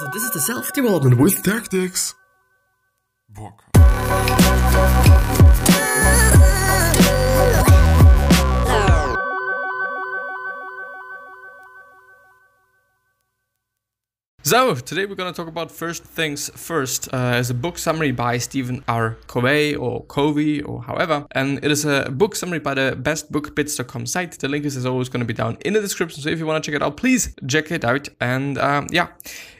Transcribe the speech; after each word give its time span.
So 0.00 0.08
this 0.12 0.24
is 0.24 0.30
the 0.32 0.40
self-development 0.40 1.18
with 1.18 1.42
tactics. 1.44 2.14
Bock. 3.28 3.62
So, 14.46 14.74
today 14.74 15.06
we're 15.06 15.14
going 15.14 15.32
to 15.32 15.34
talk 15.34 15.48
about 15.48 15.72
First 15.72 16.04
Things 16.04 16.50
First 16.50 17.08
uh, 17.14 17.16
as 17.16 17.48
a 17.48 17.54
book 17.54 17.78
summary 17.78 18.12
by 18.12 18.36
Stephen 18.36 18.84
R. 18.86 19.16
Covey 19.26 19.74
or 19.74 20.04
Covey 20.04 20.60
or 20.60 20.82
however. 20.82 21.26
And 21.30 21.64
it 21.64 21.70
is 21.70 21.86
a 21.86 22.10
book 22.10 22.36
summary 22.36 22.58
by 22.58 22.74
the 22.74 22.94
bestbookbits.com 23.00 24.04
site. 24.04 24.38
The 24.38 24.48
link 24.48 24.66
is 24.66 24.76
as 24.76 24.84
always 24.84 25.08
going 25.08 25.20
to 25.20 25.26
be 25.26 25.32
down 25.32 25.56
in 25.64 25.72
the 25.72 25.80
description. 25.80 26.22
So 26.22 26.28
if 26.28 26.38
you 26.38 26.44
want 26.44 26.62
to 26.62 26.70
check 26.70 26.76
it 26.76 26.82
out, 26.82 26.98
please 26.98 27.34
check 27.48 27.70
it 27.70 27.86
out. 27.86 28.10
And 28.20 28.58
um, 28.58 28.86
yeah, 28.90 29.08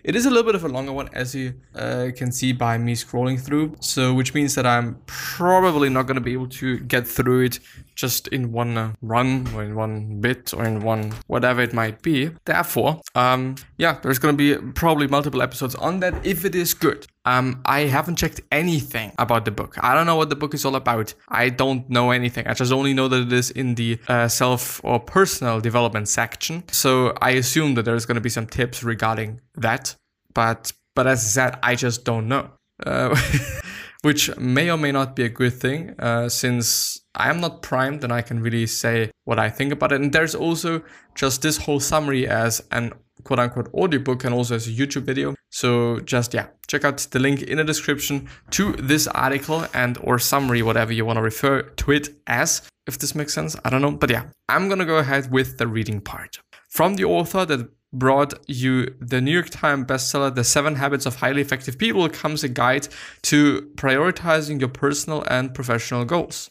it 0.02 0.16
is 0.16 0.26
a 0.26 0.28
little 0.28 0.44
bit 0.44 0.54
of 0.54 0.64
a 0.64 0.68
longer 0.68 0.92
one 0.92 1.08
as 1.14 1.34
you 1.34 1.54
uh, 1.74 2.10
can 2.14 2.30
see 2.30 2.52
by 2.52 2.76
me 2.76 2.94
scrolling 2.94 3.40
through. 3.40 3.76
So, 3.80 4.12
which 4.12 4.34
means 4.34 4.54
that 4.54 4.66
I'm 4.66 5.00
probably 5.06 5.88
not 5.88 6.02
going 6.02 6.16
to 6.16 6.20
be 6.20 6.34
able 6.34 6.48
to 6.48 6.78
get 6.80 7.08
through 7.08 7.46
it 7.46 7.58
just 7.94 8.28
in 8.28 8.52
one 8.52 8.76
uh, 8.76 8.92
run 9.02 9.48
or 9.54 9.62
in 9.62 9.74
one 9.74 10.20
bit 10.20 10.52
or 10.52 10.64
in 10.64 10.80
one 10.80 11.12
whatever 11.26 11.62
it 11.62 11.72
might 11.72 12.02
be. 12.02 12.30
Therefore, 12.44 13.00
um, 13.14 13.54
yeah, 13.78 13.98
there's 14.02 14.18
gonna 14.18 14.36
be 14.36 14.56
probably 14.74 15.06
multiple 15.06 15.42
episodes 15.42 15.74
on 15.74 16.00
that 16.00 16.14
if 16.26 16.44
it 16.44 16.54
is 16.54 16.74
good. 16.74 17.06
Um, 17.24 17.62
I 17.64 17.80
haven't 17.80 18.16
checked 18.16 18.40
anything 18.52 19.12
about 19.18 19.44
the 19.44 19.50
book. 19.50 19.76
I 19.80 19.94
don't 19.94 20.06
know 20.06 20.16
what 20.16 20.28
the 20.28 20.36
book 20.36 20.54
is 20.54 20.64
all 20.64 20.76
about. 20.76 21.14
I 21.28 21.48
don't 21.48 21.88
know 21.88 22.10
anything. 22.10 22.46
I 22.46 22.54
just 22.54 22.72
only 22.72 22.92
know 22.92 23.08
that 23.08 23.22
it 23.28 23.32
is 23.32 23.50
in 23.50 23.74
the 23.76 23.98
uh, 24.08 24.28
self 24.28 24.80
or 24.84 25.00
personal 25.00 25.60
development 25.60 26.08
section. 26.08 26.64
So 26.70 27.16
I 27.20 27.30
assume 27.30 27.74
that 27.74 27.84
there's 27.84 28.06
gonna 28.06 28.20
be 28.20 28.28
some 28.28 28.46
tips 28.46 28.82
regarding 28.82 29.40
that. 29.54 29.96
But 30.34 30.72
but 30.94 31.06
as 31.06 31.20
I 31.20 31.28
said, 31.28 31.58
I 31.62 31.74
just 31.74 32.04
don't 32.04 32.28
know. 32.28 32.50
Uh, 32.84 33.16
which 34.04 34.36
may 34.36 34.70
or 34.70 34.76
may 34.76 34.92
not 34.92 35.16
be 35.16 35.24
a 35.24 35.30
good 35.30 35.54
thing, 35.54 35.94
uh, 35.98 36.28
since 36.28 37.00
I 37.14 37.30
am 37.30 37.40
not 37.40 37.62
primed 37.62 38.04
and 38.04 38.12
I 38.12 38.20
can 38.20 38.40
really 38.40 38.66
say 38.66 39.10
what 39.24 39.38
I 39.38 39.48
think 39.48 39.72
about 39.72 39.92
it. 39.92 40.00
And 40.00 40.12
there's 40.12 40.34
also 40.34 40.82
just 41.14 41.40
this 41.40 41.56
whole 41.56 41.80
summary 41.80 42.28
as 42.28 42.62
an 42.70 42.92
quote 43.24 43.38
unquote 43.38 43.72
audiobook 43.74 44.24
and 44.24 44.34
also 44.34 44.54
as 44.54 44.68
a 44.68 44.70
YouTube 44.70 45.02
video. 45.02 45.34
So 45.50 46.00
just 46.00 46.34
yeah, 46.34 46.46
check 46.66 46.84
out 46.84 46.98
the 46.98 47.18
link 47.18 47.42
in 47.42 47.58
the 47.58 47.64
description 47.64 48.28
to 48.50 48.72
this 48.72 49.06
article 49.08 49.66
and 49.74 49.98
or 50.02 50.18
summary, 50.18 50.62
whatever 50.62 50.92
you 50.92 51.04
want 51.04 51.16
to 51.16 51.22
refer 51.22 51.62
to 51.62 51.92
it 51.92 52.08
as, 52.26 52.62
if 52.86 52.98
this 52.98 53.14
makes 53.14 53.34
sense. 53.34 53.56
I 53.64 53.70
don't 53.70 53.82
know. 53.82 53.92
But 53.92 54.10
yeah, 54.10 54.24
I'm 54.48 54.68
gonna 54.68 54.84
go 54.84 54.98
ahead 54.98 55.30
with 55.30 55.58
the 55.58 55.66
reading 55.66 56.00
part. 56.00 56.38
From 56.68 56.94
the 56.96 57.04
author 57.04 57.44
that 57.46 57.70
brought 57.92 58.34
you 58.48 58.94
the 59.00 59.20
New 59.20 59.30
York 59.30 59.50
Times 59.50 59.86
bestseller, 59.86 60.34
The 60.34 60.44
Seven 60.44 60.74
Habits 60.74 61.06
of 61.06 61.16
Highly 61.16 61.40
Effective 61.40 61.78
People, 61.78 62.08
comes 62.08 62.42
a 62.42 62.48
guide 62.48 62.88
to 63.22 63.70
prioritizing 63.76 64.58
your 64.60 64.68
personal 64.68 65.22
and 65.30 65.54
professional 65.54 66.04
goals. 66.04 66.50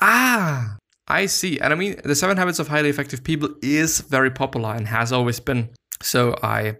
Ah, 0.00 0.76
I 1.06 1.26
see. 1.26 1.60
And 1.60 1.72
I 1.72 1.76
mean, 1.76 2.00
The 2.04 2.14
Seven 2.14 2.38
Habits 2.38 2.58
of 2.58 2.68
Highly 2.68 2.88
Effective 2.88 3.22
People 3.22 3.50
is 3.62 4.00
very 4.00 4.30
popular 4.30 4.72
and 4.74 4.88
has 4.88 5.12
always 5.12 5.38
been. 5.38 5.68
So 6.02 6.36
I, 6.42 6.76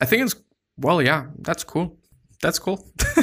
I 0.00 0.04
think 0.04 0.22
it's 0.22 0.36
well, 0.78 1.02
yeah, 1.02 1.26
that's 1.40 1.64
cool. 1.64 1.98
That's 2.40 2.58
cool. 2.58 2.86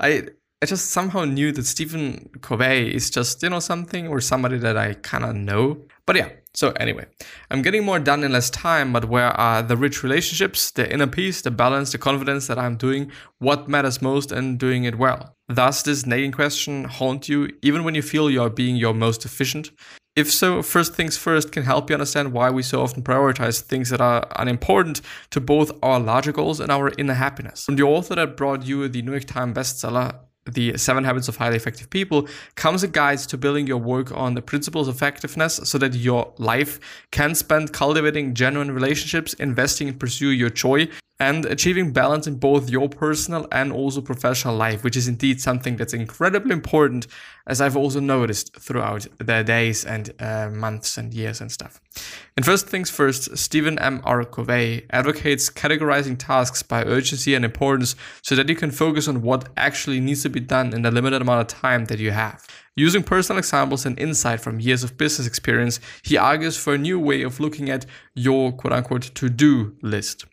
I 0.00 0.28
I 0.60 0.66
just 0.66 0.90
somehow 0.90 1.24
knew 1.24 1.52
that 1.52 1.66
Stephen 1.66 2.30
Covey 2.40 2.92
is 2.92 3.10
just, 3.10 3.40
you 3.44 3.50
know, 3.50 3.60
something 3.60 4.08
or 4.08 4.20
somebody 4.20 4.58
that 4.58 4.76
I 4.76 4.94
kind 4.94 5.24
of 5.24 5.36
know. 5.36 5.84
But 6.04 6.16
yeah, 6.16 6.30
so 6.52 6.72
anyway, 6.72 7.06
I'm 7.48 7.62
getting 7.62 7.84
more 7.84 8.00
done 8.00 8.24
in 8.24 8.32
less 8.32 8.50
time, 8.50 8.92
but 8.92 9.04
where 9.04 9.28
are 9.38 9.62
the 9.62 9.76
rich 9.76 10.02
relationships, 10.02 10.72
the 10.72 10.92
inner 10.92 11.06
peace, 11.06 11.42
the 11.42 11.52
balance, 11.52 11.92
the 11.92 11.98
confidence 11.98 12.48
that 12.48 12.58
I'm 12.58 12.76
doing 12.76 13.12
what 13.38 13.68
matters 13.68 14.02
most 14.02 14.32
and 14.32 14.58
doing 14.58 14.82
it 14.82 14.98
well? 14.98 15.36
Does 15.54 15.84
this 15.84 16.06
nagging 16.06 16.32
question 16.32 16.84
haunt 16.84 17.28
you 17.28 17.50
even 17.62 17.84
when 17.84 17.94
you 17.94 18.02
feel 18.02 18.28
you're 18.28 18.50
being 18.50 18.74
your 18.74 18.94
most 18.94 19.24
efficient? 19.24 19.70
If 20.18 20.32
so, 20.32 20.62
First 20.62 20.96
Things 20.96 21.16
First 21.16 21.52
can 21.52 21.62
help 21.62 21.88
you 21.88 21.94
understand 21.94 22.32
why 22.32 22.50
we 22.50 22.64
so 22.64 22.82
often 22.82 23.04
prioritize 23.04 23.60
things 23.60 23.90
that 23.90 24.00
are 24.00 24.26
unimportant 24.34 25.00
to 25.30 25.40
both 25.40 25.70
our 25.80 26.00
larger 26.00 26.32
goals 26.32 26.58
and 26.58 26.72
our 26.72 26.90
inner 26.98 27.14
happiness. 27.14 27.66
From 27.66 27.76
the 27.76 27.84
author 27.84 28.16
that 28.16 28.36
brought 28.36 28.66
you 28.66 28.88
the 28.88 29.00
New 29.02 29.12
York 29.12 29.26
Times 29.26 29.56
bestseller, 29.56 30.16
the 30.44 30.76
Seven 30.76 31.04
Habits 31.04 31.28
of 31.28 31.36
Highly 31.36 31.54
Effective 31.54 31.88
People, 31.88 32.26
comes 32.56 32.82
a 32.82 32.88
guide 32.88 33.20
to 33.20 33.38
building 33.38 33.68
your 33.68 33.78
work 33.78 34.10
on 34.10 34.34
the 34.34 34.42
principles 34.42 34.88
of 34.88 34.96
effectiveness 34.96 35.60
so 35.62 35.78
that 35.78 35.94
your 35.94 36.32
life 36.38 36.80
can 37.12 37.36
spend 37.36 37.72
cultivating 37.72 38.34
genuine 38.34 38.72
relationships, 38.72 39.34
investing 39.34 39.86
in 39.86 39.98
pursue 40.00 40.30
your 40.30 40.50
joy, 40.50 40.88
and 41.20 41.44
achieving 41.46 41.92
balance 41.92 42.28
in 42.28 42.36
both 42.36 42.70
your 42.70 42.88
personal 42.88 43.48
and 43.50 43.72
also 43.72 44.00
professional 44.00 44.54
life, 44.54 44.84
which 44.84 44.96
is 44.96 45.08
indeed 45.08 45.40
something 45.40 45.76
that's 45.76 45.92
incredibly 45.92 46.52
important, 46.52 47.08
as 47.46 47.60
I've 47.60 47.76
also 47.76 47.98
noticed 47.98 48.54
throughout 48.56 49.06
the 49.18 49.42
days 49.42 49.84
and 49.84 50.12
uh, 50.20 50.50
months 50.50 50.96
and 50.96 51.12
years 51.12 51.40
and 51.40 51.50
stuff. 51.50 51.80
And 52.36 52.46
first 52.46 52.68
things 52.68 52.88
first, 52.88 53.36
Stephen 53.36 53.78
M. 53.80 54.00
R. 54.04 54.24
Covey 54.24 54.86
advocates 54.90 55.50
categorizing 55.50 56.16
tasks 56.18 56.62
by 56.62 56.84
urgency 56.84 57.34
and 57.34 57.44
importance 57.44 57.96
so 58.22 58.36
that 58.36 58.48
you 58.48 58.54
can 58.54 58.70
focus 58.70 59.08
on 59.08 59.22
what 59.22 59.48
actually 59.56 59.98
needs 59.98 60.22
to 60.22 60.28
be 60.28 60.40
done 60.40 60.72
in 60.72 60.82
the 60.82 60.90
limited 60.92 61.20
amount 61.20 61.40
of 61.40 61.48
time 61.48 61.86
that 61.86 61.98
you 61.98 62.12
have. 62.12 62.46
Using 62.76 63.02
personal 63.02 63.38
examples 63.38 63.84
and 63.84 63.98
insight 63.98 64.40
from 64.40 64.60
years 64.60 64.84
of 64.84 64.96
business 64.96 65.26
experience, 65.26 65.80
he 66.04 66.16
argues 66.16 66.56
for 66.56 66.74
a 66.74 66.78
new 66.78 67.00
way 67.00 67.22
of 67.22 67.40
looking 67.40 67.68
at 67.70 67.86
your 68.14 68.52
quote 68.52 68.72
unquote 68.72 69.02
to 69.16 69.28
do 69.28 69.74
list. 69.82 70.24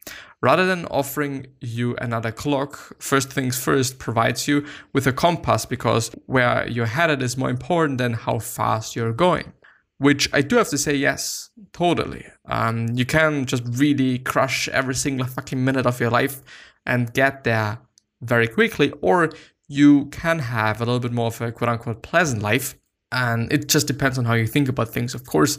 Rather 0.41 0.65
than 0.65 0.85
offering 0.87 1.47
you 1.61 1.95
another 1.97 2.31
clock, 2.31 3.01
First 3.01 3.31
Things 3.31 3.57
First 3.57 3.99
provides 3.99 4.47
you 4.47 4.65
with 4.93 5.07
a 5.07 5.13
compass 5.13 5.65
because 5.65 6.11
where 6.25 6.67
you're 6.67 6.85
headed 6.85 7.21
is 7.23 7.37
more 7.37 7.49
important 7.49 7.97
than 7.97 8.13
how 8.13 8.39
fast 8.39 8.95
you're 8.95 9.13
going. 9.13 9.53
Which 9.97 10.29
I 10.33 10.41
do 10.41 10.57
have 10.57 10.69
to 10.69 10.77
say, 10.77 10.93
yes, 10.93 11.49
totally. 11.71 12.25
Um, 12.45 12.89
you 12.93 13.05
can 13.05 13.45
just 13.45 13.63
really 13.65 14.19
crush 14.19 14.67
every 14.69 14.93
single 14.93 15.25
fucking 15.25 15.63
minute 15.63 15.85
of 15.85 15.99
your 16.01 16.09
life 16.09 16.41
and 16.85 17.13
get 17.13 17.45
there 17.45 17.79
very 18.21 18.47
quickly, 18.47 18.91
or 19.01 19.31
you 19.67 20.05
can 20.07 20.39
have 20.39 20.81
a 20.81 20.85
little 20.85 20.99
bit 20.99 21.13
more 21.13 21.27
of 21.27 21.41
a 21.41 21.51
quote 21.51 21.69
unquote 21.69 22.03
pleasant 22.03 22.41
life. 22.41 22.75
And 23.11 23.51
it 23.53 23.69
just 23.69 23.87
depends 23.87 24.17
on 24.17 24.25
how 24.25 24.33
you 24.33 24.47
think 24.47 24.67
about 24.67 24.89
things, 24.89 25.15
of 25.15 25.25
course. 25.25 25.57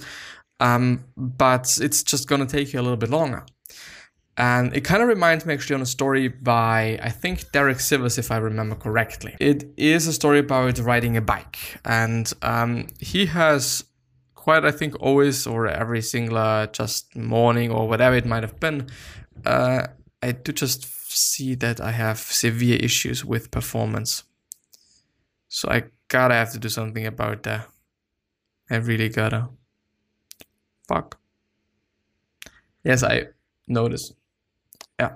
Um, 0.61 1.05
but 1.17 1.79
it's 1.81 2.03
just 2.03 2.29
gonna 2.29 2.47
take 2.47 2.73
you 2.73 2.81
a 2.81 2.83
little 2.83 2.97
bit 2.97 3.11
longer. 3.11 3.45
And 4.39 4.77
it 4.77 4.83
kind 4.83 5.03
of 5.03 5.09
reminds 5.09 5.47
me 5.47 5.55
actually 5.55 5.77
on 5.77 5.83
a 5.83 5.87
story 5.87 6.29
by, 6.29 6.99
I 7.03 7.09
think, 7.09 7.51
Derek 7.53 7.79
Sivers, 7.79 8.19
if 8.19 8.31
I 8.31 8.37
remember 8.37 8.75
correctly. 8.75 9.35
It 9.41 9.65
is 9.77 10.07
a 10.07 10.13
story 10.13 10.41
about 10.41 10.79
riding 10.79 11.17
a 11.17 11.23
bike. 11.23 11.59
And 11.85 12.31
um, 12.43 12.89
he 13.01 13.27
has 13.27 13.85
quite, 14.35 14.65
I 14.65 14.71
think, 14.73 14.95
always 15.01 15.47
or 15.47 15.67
every 15.67 16.03
single 16.03 16.67
just 16.67 17.17
morning 17.17 17.71
or 17.71 17.89
whatever 17.89 18.15
it 18.15 18.27
might 18.27 18.43
have 18.43 18.61
been, 18.61 18.89
uh, 19.45 19.87
I 20.23 20.33
do 20.33 20.53
just 20.53 20.85
see 21.11 21.55
that 21.57 21.81
I 21.81 21.93
have 21.93 22.19
severe 22.19 22.77
issues 22.77 23.25
with 23.25 23.51
performance. 23.51 24.25
So 25.49 25.69
I 25.71 25.85
gotta 26.09 26.35
have 26.35 26.53
to 26.53 26.59
do 26.59 26.69
something 26.69 27.07
about 27.07 27.43
that. 27.45 27.69
I 28.71 28.77
really 28.77 29.09
gotta. 29.09 29.49
Fuck. 30.89 31.19
Yes, 32.85 33.03
I 33.03 33.29
notice. 33.67 34.13
Yeah. 35.01 35.15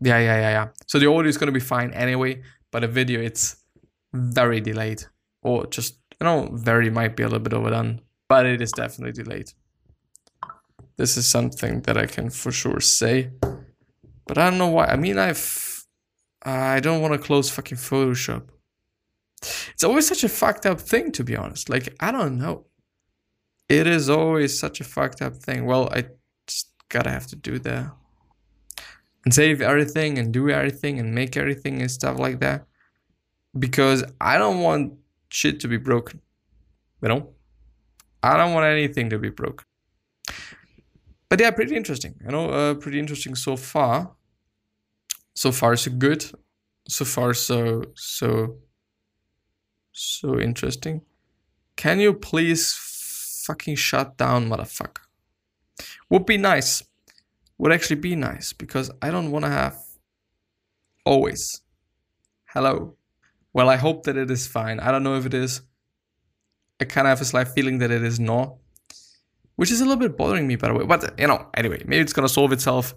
Yeah, 0.00 0.18
yeah, 0.18 0.40
yeah, 0.40 0.50
yeah. 0.50 0.68
So 0.86 0.98
the 0.98 1.08
audio 1.08 1.28
is 1.28 1.38
gonna 1.38 1.52
be 1.52 1.60
fine 1.60 1.92
anyway, 1.92 2.42
but 2.70 2.80
the 2.80 2.88
video 2.88 3.20
it's 3.20 3.56
very 4.12 4.60
delayed. 4.60 5.04
Or 5.42 5.66
just 5.66 5.98
you 6.20 6.24
know, 6.24 6.48
very 6.52 6.90
might 6.90 7.16
be 7.16 7.22
a 7.22 7.26
little 7.26 7.40
bit 7.40 7.52
overdone. 7.52 8.00
But 8.28 8.46
it 8.46 8.60
is 8.60 8.72
definitely 8.72 9.12
delayed. 9.12 9.52
This 10.96 11.16
is 11.16 11.26
something 11.26 11.80
that 11.82 11.96
I 11.96 12.06
can 12.06 12.30
for 12.30 12.52
sure 12.52 12.80
say. 12.80 13.30
But 14.26 14.38
I 14.38 14.50
don't 14.50 14.58
know 14.58 14.68
why. 14.68 14.86
I 14.86 14.96
mean 14.96 15.18
I've 15.18 15.84
I 16.44 16.80
don't 16.80 17.00
want 17.00 17.14
to 17.14 17.18
close 17.18 17.50
fucking 17.50 17.78
Photoshop. 17.78 18.48
It's 19.72 19.84
always 19.84 20.06
such 20.06 20.24
a 20.24 20.28
fucked 20.28 20.66
up 20.66 20.80
thing 20.80 21.12
to 21.12 21.24
be 21.24 21.36
honest. 21.36 21.68
Like 21.68 21.94
I 22.00 22.12
don't 22.12 22.38
know. 22.38 22.66
It 23.68 23.86
is 23.86 24.10
always 24.10 24.58
such 24.58 24.80
a 24.80 24.84
fucked 24.84 25.22
up 25.22 25.36
thing. 25.36 25.64
Well, 25.64 25.88
I 25.92 26.06
just 26.46 26.72
gotta 26.88 27.10
have 27.10 27.26
to 27.28 27.36
do 27.36 27.58
that 27.60 27.92
and 29.24 29.32
save 29.32 29.60
everything 29.60 30.18
and 30.18 30.32
do 30.32 30.50
everything 30.50 30.98
and 30.98 31.14
make 31.14 31.36
everything 31.36 31.80
and 31.80 31.90
stuff 31.90 32.18
like 32.18 32.40
that 32.40 32.66
because 33.58 34.04
I 34.20 34.38
don't 34.38 34.60
want 34.60 34.94
shit 35.28 35.60
to 35.60 35.68
be 35.68 35.76
broken. 35.76 36.20
You 37.02 37.08
know? 37.08 37.28
I 38.22 38.36
don't 38.36 38.52
want 38.52 38.66
anything 38.66 39.10
to 39.10 39.18
be 39.18 39.30
broken. 39.30 39.66
But 41.28 41.40
yeah, 41.40 41.50
pretty 41.50 41.76
interesting. 41.76 42.14
You 42.24 42.30
know, 42.30 42.50
uh, 42.50 42.74
pretty 42.74 42.98
interesting 42.98 43.34
so 43.34 43.56
far. 43.56 44.12
So 45.34 45.50
far, 45.50 45.76
so 45.76 45.90
good. 45.90 46.24
So 46.88 47.04
far, 47.04 47.32
so 47.32 47.84
so 47.94 48.56
so 49.92 50.38
interesting. 50.38 51.00
Can 51.76 52.00
you 52.00 52.12
please 52.12 52.74
fucking 53.46 53.76
shut 53.76 54.16
down, 54.18 54.48
motherfucker? 54.48 54.98
Would 56.10 56.26
be 56.26 56.36
nice 56.36 56.82
would 57.62 57.70
actually 57.70 58.00
be 58.00 58.16
nice 58.16 58.52
because 58.52 58.90
I 59.00 59.12
don't 59.12 59.30
want 59.30 59.44
to 59.44 59.48
have 59.48 59.78
always. 61.06 61.62
Hello. 62.46 62.96
Well, 63.52 63.68
I 63.70 63.76
hope 63.76 64.02
that 64.02 64.16
it 64.16 64.32
is 64.32 64.48
fine. 64.48 64.80
I 64.80 64.90
don't 64.90 65.04
know 65.04 65.14
if 65.14 65.26
it 65.26 65.32
is. 65.32 65.62
I 66.80 66.86
kind 66.86 67.06
of 67.06 67.10
have 67.10 67.20
a 67.20 67.24
slight 67.24 67.46
feeling 67.46 67.78
that 67.78 67.92
it 67.92 68.02
is 68.02 68.18
not, 68.18 68.56
which 69.54 69.70
is 69.70 69.80
a 69.80 69.84
little 69.84 70.00
bit 70.00 70.16
bothering 70.16 70.48
me, 70.48 70.56
by 70.56 70.68
the 70.68 70.74
way. 70.74 70.84
But, 70.84 71.16
you 71.20 71.28
know, 71.28 71.46
anyway, 71.54 71.80
maybe 71.86 72.02
it's 72.02 72.12
going 72.12 72.26
to 72.26 72.34
solve 72.34 72.50
itself 72.50 72.96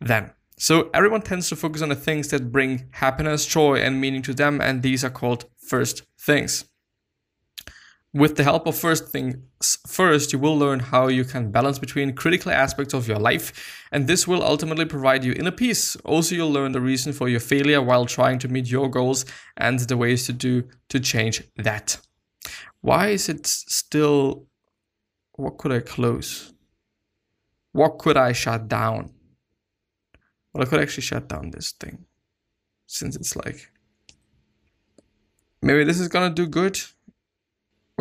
then. 0.00 0.32
So, 0.58 0.90
everyone 0.92 1.22
tends 1.22 1.48
to 1.50 1.56
focus 1.56 1.80
on 1.80 1.90
the 1.90 1.94
things 1.94 2.26
that 2.28 2.50
bring 2.50 2.88
happiness, 2.90 3.46
joy, 3.46 3.76
and 3.76 4.00
meaning 4.00 4.22
to 4.22 4.34
them, 4.34 4.60
and 4.60 4.82
these 4.82 5.04
are 5.04 5.10
called 5.10 5.44
first 5.68 6.02
things. 6.18 6.64
With 8.14 8.36
the 8.36 8.44
help 8.44 8.66
of 8.66 8.76
first 8.76 9.08
things 9.08 9.36
first, 9.86 10.34
you 10.34 10.38
will 10.38 10.58
learn 10.58 10.80
how 10.80 11.08
you 11.08 11.24
can 11.24 11.50
balance 11.50 11.78
between 11.78 12.14
critical 12.14 12.52
aspects 12.52 12.92
of 12.92 13.08
your 13.08 13.18
life, 13.18 13.86
and 13.90 14.06
this 14.06 14.28
will 14.28 14.42
ultimately 14.42 14.84
provide 14.84 15.24
you 15.24 15.32
inner 15.32 15.50
peace. 15.50 15.96
Also, 16.04 16.34
you'll 16.34 16.52
learn 16.52 16.72
the 16.72 16.80
reason 16.80 17.14
for 17.14 17.30
your 17.30 17.40
failure 17.40 17.80
while 17.80 18.04
trying 18.04 18.38
to 18.40 18.48
meet 18.48 18.70
your 18.70 18.90
goals 18.90 19.24
and 19.56 19.78
the 19.80 19.96
ways 19.96 20.26
to 20.26 20.34
do 20.34 20.64
to 20.90 21.00
change 21.00 21.42
that. 21.56 21.98
Why 22.82 23.08
is 23.08 23.30
it 23.30 23.46
still 23.46 24.46
what 25.36 25.56
could 25.56 25.72
I 25.72 25.80
close? 25.80 26.52
What 27.72 27.98
could 27.98 28.18
I 28.18 28.32
shut 28.32 28.68
down? 28.68 29.10
Well, 30.52 30.62
I 30.62 30.66
could 30.66 30.80
actually 30.80 31.04
shut 31.04 31.28
down 31.28 31.50
this 31.50 31.72
thing 31.72 32.04
since 32.86 33.16
it's 33.16 33.34
like 33.34 33.70
maybe 35.62 35.84
this 35.84 35.98
is 35.98 36.08
gonna 36.08 36.34
do 36.34 36.46
good 36.46 36.78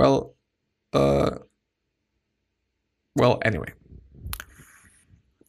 well, 0.02 0.36
uh, 0.94 1.38
well, 3.16 3.40
anyway. 3.46 3.72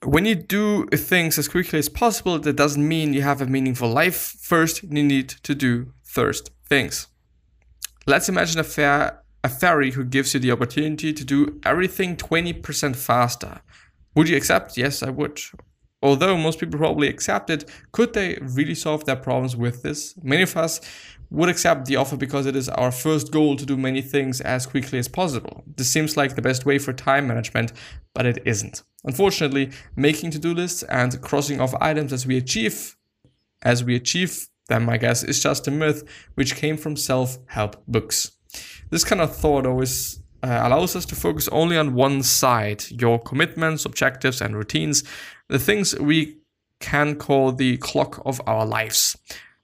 When 0.05 0.27
you 0.27 0.35
do 0.35 0.87
things 0.89 1.39
as 1.39 1.49
quickly 1.49 1.79
as 1.79 1.89
possible, 1.89 2.39
that 2.39 2.57
doesn't 2.57 2.87
mean 2.87 3.15
you 3.15 3.23
have 3.23 3.41
a 3.41 3.47
meaningful 3.47 3.89
life. 3.89 4.19
First, 4.41 4.83
you 4.83 5.03
need 5.03 5.29
to 5.49 5.55
do 5.55 5.93
first 6.03 6.51
things. 6.69 7.07
Let's 8.07 8.29
imagine 8.29 8.61
a 8.61 8.65
a 9.45 9.49
fairy 9.49 9.93
who 9.93 10.05
gives 10.05 10.35
you 10.35 10.41
the 10.41 10.53
opportunity 10.53 11.13
to 11.13 11.25
do 11.25 11.61
everything 11.65 12.17
20% 12.17 12.95
faster. 12.95 13.61
Would 14.15 14.29
you 14.29 14.37
accept? 14.37 14.77
Yes, 14.77 15.03
I 15.03 15.11
would. 15.11 15.41
Although 16.03 16.37
most 16.37 16.59
people 16.59 16.79
probably 16.79 17.09
accept 17.09 17.49
it, 17.49 17.65
could 17.93 18.13
they 18.13 18.39
really 18.41 18.75
solve 18.75 19.05
their 19.05 19.17
problems 19.17 19.57
with 19.57 19.83
this? 19.83 20.15
Many 20.23 20.43
of 20.43 20.57
us 20.57 20.81
would 21.33 21.49
accept 21.49 21.87
the 21.87 21.97
offer 21.97 22.17
because 22.17 22.45
it 22.45 22.55
is 22.55 22.69
our 22.69 22.93
first 22.93 23.33
goal 23.33 23.57
to 23.57 23.65
do 23.65 23.77
many 23.77 24.03
things 24.03 24.41
as 24.43 24.67
quickly 24.67 24.99
as 24.99 25.09
possible. 25.09 25.65
This 25.77 25.89
seems 25.89 26.15
like 26.17 26.35
the 26.35 26.43
best 26.43 26.67
way 26.67 26.79
for 26.79 26.93
time 26.93 27.27
management, 27.27 27.73
but 28.15 28.27
it 28.27 28.43
isn't. 28.45 28.83
Unfortunately, 29.05 29.71
making 29.97 30.31
to-do 30.33 30.53
lists 30.53 30.83
and 30.85 31.21
crossing 31.23 31.59
off 31.59 31.75
items 31.81 32.13
as 32.13 32.27
we 32.27 32.37
achieve 32.37 32.97
as 33.63 33.83
we 33.83 33.95
achieve 33.95 34.49
them, 34.69 34.89
I 34.89 34.97
guess, 34.99 35.23
is 35.23 35.43
just 35.43 35.69
a 35.69 35.71
myth 35.71 36.03
which 36.35 36.57
came 36.57 36.77
from 36.77 36.97
self-help 36.97 37.83
books. 37.87 38.33
This 38.91 39.05
kind 39.05 39.21
of 39.21 39.35
thought 39.35 39.67
always 39.67 40.21
uh, 40.43 40.61
allows 40.63 40.97
us 40.97 41.07
to 41.07 41.15
focus 41.15 41.49
only 41.49 41.79
on 41.79 41.95
one 41.95 42.23
side, 42.23 42.85
your 42.91 43.21
commitments, 43.21 43.85
objectives, 43.85 44.41
and 44.41 44.57
routines, 44.57 45.05
the 45.49 45.59
things 45.59 45.99
we 45.99 46.39
can 46.81 47.15
call 47.15 47.53
the 47.53 47.77
clock 47.79 48.21
of 48.27 48.41
our 48.47 48.67
lives. 48.67 49.17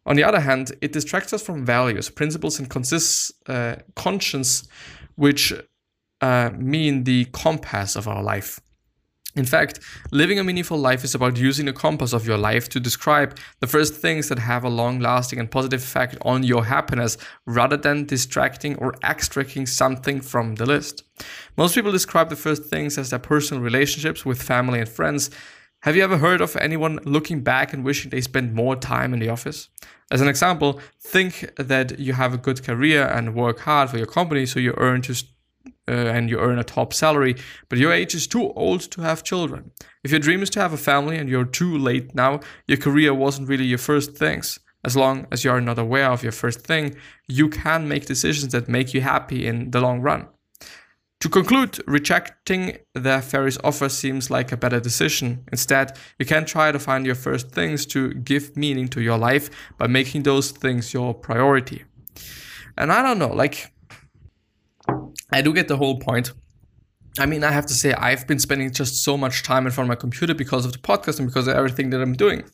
On 0.09 0.17
the 0.17 0.25
other 0.25 0.41
hand, 0.41 0.73
it 0.81 0.93
distracts 0.93 1.35
us 1.35 1.43
from 1.43 1.67
values, 1.67 2.09
principles, 2.09 2.59
and 2.59 2.69
consists, 2.69 3.31
uh, 3.47 3.77
conscience, 3.95 4.67
which 5.17 5.53
uh, 6.23 6.51
mean 6.57 7.05
the 7.05 7.27
compass 7.27 7.95
of 7.95 8.09
our 8.09 8.23
life. 8.23 8.59
In 9.37 9.45
fact, 9.45 9.81
living 10.11 10.39
a 10.39 10.45
meaningful 10.45 10.79
life 10.79 11.05
is 11.05 11.15
about 11.15 11.37
using 11.37 11.67
the 11.67 11.75
compass 11.75 12.15
of 12.15 12.27
your 12.27 12.39
life 12.39 12.71
to 12.71 12.81
describe 12.81 13.37
the 13.61 13.67
first 13.67 13.95
things 13.95 14.29
that 14.31 14.39
have 14.39 14.65
a 14.65 14.71
long 14.71 14.99
lasting 14.99 15.39
and 15.39 15.51
positive 15.51 15.83
effect 15.83 16.17
on 16.23 16.43
your 16.43 16.65
happiness 16.65 17.19
rather 17.45 17.77
than 17.77 18.07
distracting 18.07 18.77
or 18.77 18.95
extracting 19.05 19.67
something 19.67 20.23
from 20.23 20.55
the 20.55 20.65
list. 20.65 21.05
Most 21.57 21.75
people 21.75 21.93
describe 21.93 22.31
the 22.31 22.37
first 22.37 22.65
things 22.65 22.97
as 22.97 23.11
their 23.11 23.19
personal 23.19 23.63
relationships 23.63 24.25
with 24.25 24.43
family 24.43 24.81
and 24.81 24.89
friends. 24.89 25.31
Have 25.83 25.95
you 25.95 26.03
ever 26.03 26.19
heard 26.19 26.41
of 26.41 26.57
anyone 26.57 26.99
looking 27.05 27.43
back 27.43 27.73
and 27.73 27.85
wishing 27.85 28.11
they 28.11 28.21
spent 28.21 28.53
more 28.53 28.75
time 28.75 29.15
in 29.15 29.21
the 29.21 29.29
office? 29.29 29.69
As 30.11 30.21
an 30.21 30.27
example, 30.27 30.81
think 30.99 31.49
that 31.57 32.01
you 32.01 32.15
have 32.15 32.35
a 32.35 32.39
good 32.39 32.65
career 32.65 33.07
and 33.07 33.37
work 33.37 33.61
hard 33.61 33.91
for 33.91 33.97
your 33.97 34.07
company 34.07 34.45
so 34.45 34.59
you 34.59 34.75
earn 34.77 35.03
to 35.03 35.15
uh, 35.87 35.93
and 35.93 36.29
you 36.31 36.41
earn 36.41 36.59
a 36.59 36.65
top 36.65 36.93
salary, 36.93 37.37
but 37.69 37.79
your 37.79 37.93
age 37.93 38.13
is 38.13 38.27
too 38.27 38.53
old 38.55 38.81
to 38.91 39.03
have 39.03 39.23
children. 39.23 39.71
If 40.03 40.11
your 40.11 40.21
dream 40.21 40.43
is 40.43 40.51
to 40.51 40.61
have 40.61 40.73
a 40.73 40.77
family 40.77 41.17
and 41.17 41.29
you're 41.29 41.45
too 41.45 41.79
late 41.79 42.13
now, 42.13 42.41
your 42.67 42.79
career 42.79 43.15
wasn't 43.15 43.49
really 43.49 43.65
your 43.65 43.79
first 43.79 44.17
things. 44.17 44.59
As 44.85 44.97
long 44.97 45.29
as 45.31 45.45
you 45.45 45.53
are 45.53 45.61
not 45.61 45.79
aware 45.79 46.11
of 46.11 46.25
your 46.25 46.33
first 46.33 46.61
thing, 46.61 46.97
you 47.29 47.49
can 47.49 47.87
make 47.87 48.07
decisions 48.07 48.53
that 48.53 48.69
make 48.69 48.95
you 48.95 49.01
happy 49.01 49.47
in 49.47 49.71
the 49.71 49.81
long 49.81 50.01
run. 50.01 50.27
To 51.21 51.29
conclude, 51.29 51.81
rejecting 51.89 52.79
the 52.95 53.21
fairy's 53.21 53.59
offer 53.65 53.89
seems 53.89 54.31
like 54.31 54.53
a 54.53 54.57
better 54.57 54.79
decision. 54.79 55.45
Instead, 55.51 55.99
you 56.19 56.25
can 56.25 56.45
try 56.45 56.71
to 56.71 56.79
find 56.79 57.05
your 57.05 57.17
first 57.17 57.51
things 57.51 57.85
to 57.87 58.15
give 58.15 58.57
meaning 58.57 58.87
to 58.89 59.01
your 59.01 59.19
life 59.19 59.51
by 59.79 59.89
making 59.89 60.23
those 60.23 60.53
things 60.53 60.95
your 60.95 61.13
priority. 61.13 61.85
And 62.77 62.93
I 62.93 63.03
don't 63.03 63.19
know, 63.19 63.35
like, 63.35 63.73
I 65.33 65.43
do 65.43 65.53
get 65.53 65.67
the 65.67 65.77
whole 65.77 65.99
point. 65.99 66.33
I 67.19 67.27
mean, 67.27 67.43
I 67.43 67.51
have 67.51 67.67
to 67.67 67.75
say, 67.75 67.95
I've 67.95 68.29
been 68.29 68.39
spending 68.39 68.71
just 68.71 69.03
so 69.03 69.17
much 69.17 69.43
time 69.43 69.67
in 69.67 69.73
front 69.73 69.87
of 69.87 69.89
my 69.89 70.01
computer 70.01 70.35
because 70.35 70.65
of 70.65 70.73
the 70.73 70.79
podcast 70.79 71.19
and 71.19 71.27
because 71.27 71.49
of 71.49 71.57
everything 71.57 71.91
that 71.91 72.01
I'm 72.01 72.13
doing. 72.13 72.45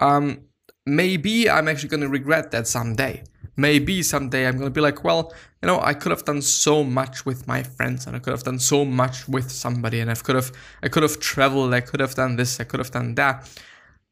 Um, 0.00 0.40
maybe 0.84 1.48
I'm 1.48 1.68
actually 1.68 1.90
going 1.90 2.00
to 2.00 2.08
regret 2.08 2.50
that 2.50 2.66
someday 2.66 3.22
maybe 3.60 4.02
someday 4.02 4.46
I'm 4.46 4.56
gonna 4.58 4.70
be 4.70 4.80
like, 4.80 5.04
well, 5.04 5.32
you 5.62 5.66
know, 5.66 5.80
I 5.80 5.94
could 5.94 6.10
have 6.10 6.24
done 6.24 6.42
so 6.42 6.82
much 6.82 7.26
with 7.26 7.46
my 7.46 7.62
friends, 7.62 8.06
and 8.06 8.16
I 8.16 8.18
could 8.18 8.32
have 8.32 8.42
done 8.42 8.58
so 8.58 8.84
much 8.84 9.28
with 9.28 9.50
somebody, 9.50 10.00
and 10.00 10.10
I 10.10 10.14
could 10.14 10.34
have, 10.34 10.52
I 10.82 10.88
could 10.88 11.02
have 11.02 11.20
traveled, 11.20 11.74
I 11.74 11.80
could 11.80 12.00
have 12.00 12.14
done 12.14 12.36
this, 12.36 12.60
I 12.60 12.64
could 12.64 12.80
have 12.80 12.90
done 12.90 13.14
that. 13.16 13.48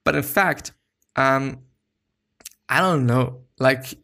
But 0.05 0.15
in 0.15 0.23
fact, 0.23 0.73
um, 1.17 1.61
I 2.69 2.81
don't 2.81 3.07
know. 3.07 3.41
Like, 3.59 3.95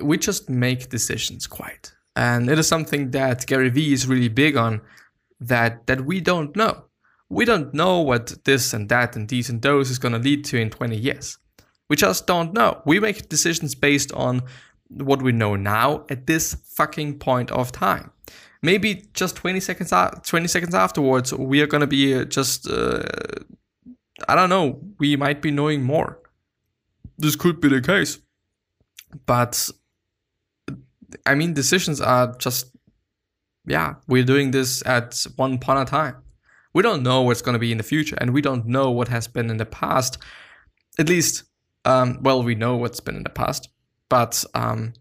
we 0.00 0.18
just 0.18 0.48
make 0.48 0.88
decisions, 0.88 1.46
quite, 1.46 1.92
and 2.16 2.48
it 2.48 2.58
is 2.58 2.68
something 2.68 3.10
that 3.10 3.46
Gary 3.46 3.70
Vee 3.70 3.92
is 3.92 4.06
really 4.06 4.28
big 4.28 4.56
on. 4.56 4.80
That 5.40 5.86
that 5.88 6.06
we 6.06 6.20
don't 6.20 6.54
know. 6.56 6.84
We 7.28 7.44
don't 7.44 7.74
know 7.74 8.00
what 8.00 8.44
this 8.44 8.72
and 8.72 8.88
that 8.88 9.16
and 9.16 9.28
these 9.28 9.50
and 9.50 9.60
those 9.60 9.90
is 9.90 9.98
gonna 9.98 10.18
lead 10.18 10.44
to 10.46 10.58
in 10.58 10.70
20 10.70 10.96
years. 10.96 11.38
We 11.90 11.96
just 11.96 12.26
don't 12.26 12.54
know. 12.54 12.80
We 12.86 13.00
make 13.00 13.28
decisions 13.28 13.74
based 13.74 14.12
on 14.12 14.42
what 14.88 15.22
we 15.22 15.32
know 15.32 15.56
now 15.56 16.04
at 16.08 16.26
this 16.26 16.54
fucking 16.54 17.18
point 17.18 17.50
of 17.50 17.72
time. 17.72 18.10
Maybe 18.62 19.04
just 19.12 19.36
20 19.36 19.60
seconds 19.60 19.92
20 20.22 20.48
seconds 20.48 20.74
afterwards 20.74 21.32
we 21.34 21.60
are 21.60 21.66
going 21.66 21.82
to 21.82 21.86
be 21.86 22.14
uh, 22.14 22.24
just 22.24 22.68
uh, 22.68 23.02
I 24.28 24.34
don't 24.34 24.48
know, 24.48 24.80
we 24.98 25.16
might 25.16 25.42
be 25.42 25.50
knowing 25.50 25.82
more. 25.82 26.18
This 27.18 27.36
could 27.36 27.60
be 27.60 27.68
the 27.68 27.82
case. 27.82 28.18
But 29.26 29.70
I 31.26 31.34
mean 31.34 31.52
decisions 31.52 32.00
are 32.00 32.34
just 32.38 32.74
yeah, 33.66 33.94
we're 34.06 34.24
doing 34.24 34.50
this 34.50 34.82
at 34.86 35.26
one 35.36 35.58
point 35.58 35.80
of 35.80 35.88
time. 35.88 36.16
We 36.74 36.82
don't 36.82 37.02
know 37.02 37.22
what's 37.22 37.42
going 37.42 37.52
to 37.52 37.58
be 37.58 37.72
in 37.72 37.78
the 37.78 37.84
future 37.84 38.16
and 38.20 38.32
we 38.32 38.42
don't 38.42 38.66
know 38.66 38.90
what 38.90 39.08
has 39.08 39.28
been 39.28 39.50
in 39.50 39.58
the 39.58 39.66
past. 39.66 40.18
At 40.98 41.08
least 41.08 41.44
um, 41.84 42.18
well, 42.22 42.42
we 42.42 42.54
know 42.54 42.76
what's 42.76 43.00
been 43.00 43.16
in 43.16 43.24
the 43.24 43.30
past 43.30 43.68
but 44.08 44.44
um, 44.54 44.92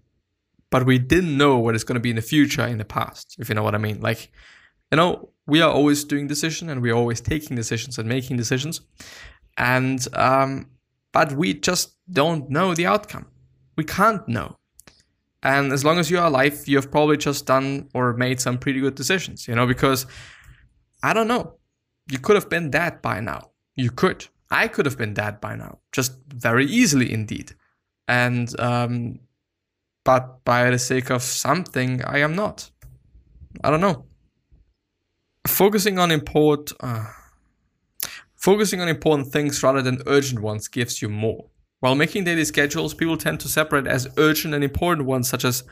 but 0.70 0.86
we 0.86 0.98
didn't 0.98 1.38
know 1.38 1.60
what 1.60 1.76
is 1.76 1.84
going 1.84 1.96
to 1.96 2.02
be 2.02 2.10
in 2.10 2.16
the 2.16 2.22
future 2.22 2.66
in 2.66 2.80
the 2.80 2.86
past, 2.86 3.36
if 3.38 3.48
you 3.50 3.56
know 3.56 3.64
what 3.64 3.76
I 3.76 3.78
mean. 3.78 4.02
Like, 4.02 4.32
you 4.92 4.96
know, 4.96 5.30
we 5.46 5.62
are 5.62 5.72
always 5.72 6.04
doing 6.04 6.28
decisions 6.28 6.72
and 6.72 6.82
we're 6.82 6.96
always 6.96 7.22
taking 7.22 7.56
decisions 7.56 8.00
and 8.00 8.10
making 8.10 8.38
decisions, 8.38 8.82
and 9.58 10.06
um, 10.14 10.68
but 11.12 11.34
we 11.34 11.54
just 11.54 11.96
don't 12.12 12.50
know 12.50 12.74
the 12.74 12.88
outcome. 12.88 13.28
We 13.76 13.84
can't 13.84 14.28
know. 14.28 14.58
And 15.44 15.74
as 15.74 15.84
long 15.84 16.00
as 16.00 16.10
you're 16.10 16.24
alive, 16.24 16.64
you 16.68 16.78
have 16.78 16.90
probably 16.90 17.18
just 17.18 17.46
done 17.46 17.90
or 17.94 18.14
made 18.14 18.40
some 18.40 18.58
pretty 18.58 18.80
good 18.80 18.96
decisions, 18.96 19.48
you 19.48 19.56
know, 19.56 19.68
because 19.68 20.06
I 21.04 21.14
don't 21.14 21.28
know. 21.28 21.60
You 22.10 22.18
could 22.18 22.36
have 22.36 22.50
been 22.50 22.72
dead 22.72 23.02
by 23.02 23.20
now. 23.20 23.52
You 23.76 23.92
could. 23.92 24.26
I 24.50 24.68
could 24.68 24.86
have 24.86 24.98
been 24.98 25.14
dead 25.14 25.42
by 25.42 25.56
now, 25.56 25.80
just 25.92 26.14
very 26.30 26.66
easily 26.66 27.12
indeed 27.12 27.54
and 28.08 28.60
um, 28.60 29.20
but 30.04 30.44
by 30.44 30.70
the 30.70 30.80
sake 30.80 31.10
of 31.10 31.24
something, 31.24 32.04
I 32.04 32.20
am 32.20 32.36
not. 32.36 32.70
I 33.64 33.70
don't 33.70 33.82
know. 33.82 34.06
Focusing 35.48 36.00
on 36.00 36.12
import, 36.12 36.72
uh, 36.80 37.06
focusing 38.36 38.82
on 38.82 38.88
important 38.88 39.32
things 39.32 39.62
rather 39.64 39.82
than 39.82 40.02
urgent 40.08 40.42
ones 40.42 40.68
gives 40.68 41.02
you 41.02 41.10
more. 41.10 41.46
While 41.80 41.96
making 41.96 42.24
daily 42.24 42.46
schedules, 42.46 42.94
people 42.94 43.18
tend 43.18 43.40
to 43.42 43.50
separate 43.50 43.88
as 43.88 44.08
urgent 44.18 44.54
and 44.54 44.64
important 44.64 45.06
ones, 45.06 45.28
such 45.28 45.44
as 45.44 45.64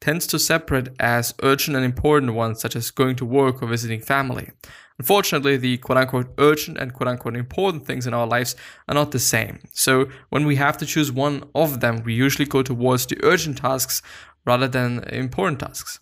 tends 0.00 0.26
to 0.28 0.38
separate 0.38 0.88
as 1.00 1.34
urgent 1.42 1.76
and 1.76 1.84
important 1.84 2.34
ones, 2.34 2.60
such 2.60 2.76
as 2.76 2.90
going 2.92 3.16
to 3.16 3.24
work 3.24 3.62
or 3.62 3.66
visiting 3.66 4.00
family. 4.00 4.52
Unfortunately, 4.98 5.56
the 5.56 5.78
quote 5.78 5.98
unquote 5.98 6.34
urgent 6.38 6.76
and 6.78 6.92
quote 6.92 7.08
unquote 7.08 7.36
important 7.36 7.86
things 7.86 8.06
in 8.06 8.14
our 8.14 8.26
lives 8.26 8.56
are 8.88 8.94
not 8.94 9.12
the 9.12 9.18
same. 9.18 9.60
So 9.72 10.08
when 10.30 10.44
we 10.44 10.56
have 10.56 10.76
to 10.78 10.86
choose 10.86 11.12
one 11.12 11.44
of 11.54 11.80
them, 11.80 12.02
we 12.02 12.14
usually 12.14 12.46
go 12.46 12.62
towards 12.62 13.06
the 13.06 13.18
urgent 13.22 13.58
tasks 13.58 14.02
rather 14.44 14.66
than 14.66 15.04
important 15.04 15.60
tasks. 15.60 16.00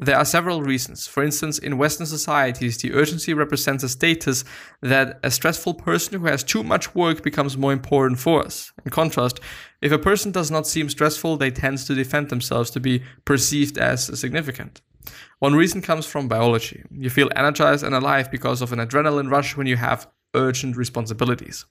There 0.00 0.16
are 0.16 0.24
several 0.24 0.62
reasons. 0.62 1.08
For 1.08 1.24
instance, 1.24 1.58
in 1.58 1.76
Western 1.76 2.06
societies, 2.06 2.78
the 2.78 2.92
urgency 2.92 3.34
represents 3.34 3.82
a 3.82 3.88
status 3.88 4.44
that 4.80 5.18
a 5.24 5.30
stressful 5.30 5.74
person 5.74 6.20
who 6.20 6.26
has 6.26 6.44
too 6.44 6.62
much 6.62 6.94
work 6.94 7.24
becomes 7.24 7.56
more 7.56 7.72
important 7.72 8.20
for 8.20 8.44
us. 8.44 8.72
In 8.84 8.92
contrast, 8.92 9.40
if 9.82 9.90
a 9.90 9.98
person 9.98 10.30
does 10.30 10.52
not 10.52 10.68
seem 10.68 10.88
stressful, 10.88 11.36
they 11.36 11.50
tend 11.50 11.78
to 11.78 11.96
defend 11.96 12.28
themselves 12.28 12.70
to 12.70 12.80
be 12.80 13.02
perceived 13.24 13.76
as 13.76 14.06
significant. 14.20 14.82
One 15.38 15.54
reason 15.54 15.82
comes 15.82 16.06
from 16.06 16.28
biology. 16.28 16.82
You 16.90 17.10
feel 17.10 17.30
energized 17.36 17.84
and 17.84 17.94
alive 17.94 18.30
because 18.30 18.62
of 18.62 18.72
an 18.72 18.78
adrenaline 18.78 19.30
rush 19.30 19.56
when 19.56 19.66
you 19.66 19.76
have 19.76 20.08
urgent 20.34 20.76
responsibilities. 20.76 21.64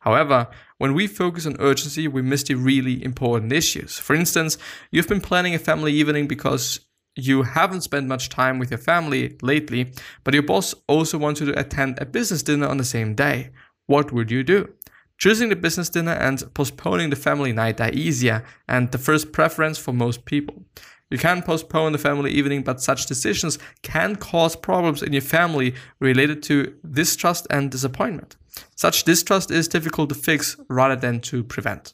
However, 0.00 0.48
when 0.78 0.94
we 0.94 1.06
focus 1.06 1.46
on 1.46 1.56
urgency, 1.60 2.06
we 2.08 2.22
miss 2.22 2.42
the 2.42 2.54
really 2.54 3.02
important 3.02 3.52
issues. 3.52 3.98
For 3.98 4.14
instance, 4.14 4.58
you've 4.90 5.08
been 5.08 5.20
planning 5.20 5.54
a 5.54 5.58
family 5.58 5.92
evening 5.92 6.26
because 6.26 6.80
you 7.16 7.42
haven't 7.42 7.82
spent 7.82 8.06
much 8.06 8.28
time 8.28 8.58
with 8.58 8.70
your 8.70 8.78
family 8.78 9.36
lately, 9.40 9.92
but 10.24 10.34
your 10.34 10.42
boss 10.42 10.74
also 10.88 11.16
wants 11.16 11.40
you 11.40 11.46
to 11.46 11.58
attend 11.58 11.98
a 11.98 12.06
business 12.06 12.42
dinner 12.42 12.66
on 12.66 12.76
the 12.76 12.84
same 12.84 13.14
day. 13.14 13.50
What 13.86 14.12
would 14.12 14.30
you 14.30 14.42
do? 14.42 14.72
Choosing 15.16 15.48
the 15.48 15.56
business 15.56 15.88
dinner 15.90 16.12
and 16.12 16.42
postponing 16.54 17.10
the 17.10 17.16
family 17.16 17.52
night 17.52 17.80
are 17.80 17.92
easier 17.92 18.44
and 18.68 18.90
the 18.90 18.98
first 18.98 19.32
preference 19.32 19.78
for 19.78 19.92
most 19.92 20.24
people. 20.24 20.64
You 21.10 21.18
can 21.18 21.42
postpone 21.42 21.92
the 21.92 21.98
family 21.98 22.30
evening, 22.30 22.62
but 22.62 22.80
such 22.80 23.06
decisions 23.06 23.58
can 23.82 24.16
cause 24.16 24.56
problems 24.56 25.02
in 25.02 25.12
your 25.12 25.22
family 25.22 25.74
related 26.00 26.42
to 26.44 26.74
distrust 26.90 27.46
and 27.50 27.70
disappointment. 27.70 28.36
Such 28.76 29.04
distrust 29.04 29.50
is 29.50 29.68
difficult 29.68 30.08
to 30.08 30.14
fix 30.14 30.56
rather 30.68 30.96
than 30.96 31.20
to 31.20 31.44
prevent. 31.44 31.92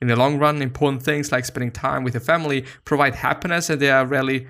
In 0.00 0.08
the 0.08 0.16
long 0.16 0.38
run, 0.38 0.62
important 0.62 1.02
things 1.02 1.30
like 1.30 1.44
spending 1.44 1.70
time 1.70 2.04
with 2.04 2.14
your 2.14 2.22
family 2.22 2.64
provide 2.84 3.14
happiness 3.14 3.68
and 3.68 3.80
they 3.80 3.90
are 3.90 4.06
rarely 4.06 4.46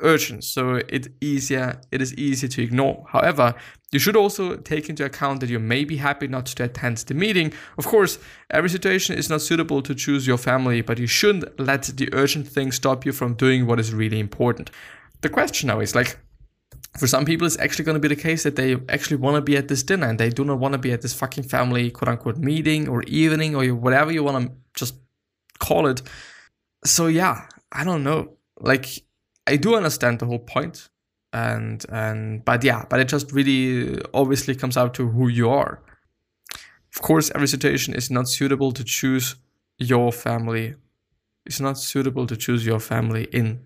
urgent, 0.00 0.44
so 0.44 0.76
it 0.88 1.08
easier 1.20 1.80
it 1.90 2.00
is 2.00 2.14
easier 2.14 2.48
to 2.48 2.62
ignore. 2.62 3.06
However, 3.08 3.54
you 3.92 3.98
should 3.98 4.16
also 4.16 4.56
take 4.56 4.88
into 4.88 5.04
account 5.04 5.40
that 5.40 5.48
you 5.48 5.58
may 5.58 5.84
be 5.84 5.96
happy 5.96 6.28
not 6.28 6.46
to 6.46 6.64
attend 6.64 6.98
the 6.98 7.14
meeting. 7.14 7.52
Of 7.78 7.86
course, 7.86 8.18
every 8.50 8.68
situation 8.68 9.16
is 9.16 9.30
not 9.30 9.40
suitable 9.40 9.82
to 9.82 9.94
choose 9.94 10.26
your 10.26 10.38
family, 10.38 10.82
but 10.82 10.98
you 10.98 11.06
shouldn't 11.06 11.58
let 11.58 11.84
the 11.84 12.08
urgent 12.12 12.46
thing 12.46 12.72
stop 12.72 13.06
you 13.06 13.12
from 13.12 13.34
doing 13.34 13.66
what 13.66 13.80
is 13.80 13.94
really 13.94 14.20
important. 14.20 14.70
The 15.22 15.28
question 15.28 15.68
now 15.68 15.80
is 15.80 15.94
like 15.94 16.18
for 16.98 17.06
some 17.06 17.24
people, 17.24 17.46
it's 17.46 17.58
actually 17.58 17.84
going 17.84 17.94
to 17.94 18.00
be 18.00 18.14
the 18.14 18.20
case 18.20 18.42
that 18.42 18.56
they 18.56 18.76
actually 18.88 19.18
want 19.18 19.36
to 19.36 19.40
be 19.40 19.56
at 19.56 19.68
this 19.68 19.82
dinner 19.82 20.06
and 20.06 20.18
they 20.18 20.30
do 20.30 20.44
not 20.44 20.58
want 20.58 20.72
to 20.72 20.78
be 20.78 20.92
at 20.92 21.02
this 21.02 21.14
fucking 21.14 21.44
family 21.44 21.90
quote 21.90 22.08
unquote 22.08 22.38
meeting 22.38 22.88
or 22.88 23.02
evening 23.04 23.54
or 23.54 23.64
whatever 23.74 24.10
you 24.10 24.24
want 24.24 24.46
to 24.46 24.52
just 24.74 24.96
call 25.58 25.86
it. 25.86 26.02
So, 26.84 27.06
yeah, 27.06 27.46
I 27.72 27.84
don't 27.84 28.04
know. 28.04 28.36
Like, 28.60 28.86
I 29.48 29.56
do 29.56 29.74
understand 29.74 30.18
the 30.18 30.26
whole 30.26 30.38
point, 30.38 30.88
and 31.32 31.84
and 31.90 32.44
but 32.44 32.62
yeah, 32.62 32.84
but 32.88 33.00
it 33.00 33.08
just 33.08 33.32
really 33.32 34.00
obviously 34.12 34.54
comes 34.54 34.76
out 34.76 34.94
to 34.94 35.08
who 35.08 35.28
you 35.28 35.48
are. 35.48 35.80
Of 36.94 37.02
course, 37.02 37.30
every 37.34 37.48
situation 37.48 37.94
is 37.94 38.10
not 38.10 38.28
suitable 38.28 38.72
to 38.72 38.84
choose 38.84 39.36
your 39.78 40.12
family. 40.12 40.74
It's 41.46 41.60
not 41.60 41.78
suitable 41.78 42.26
to 42.26 42.36
choose 42.36 42.66
your 42.66 42.80
family 42.80 43.24
in. 43.32 43.60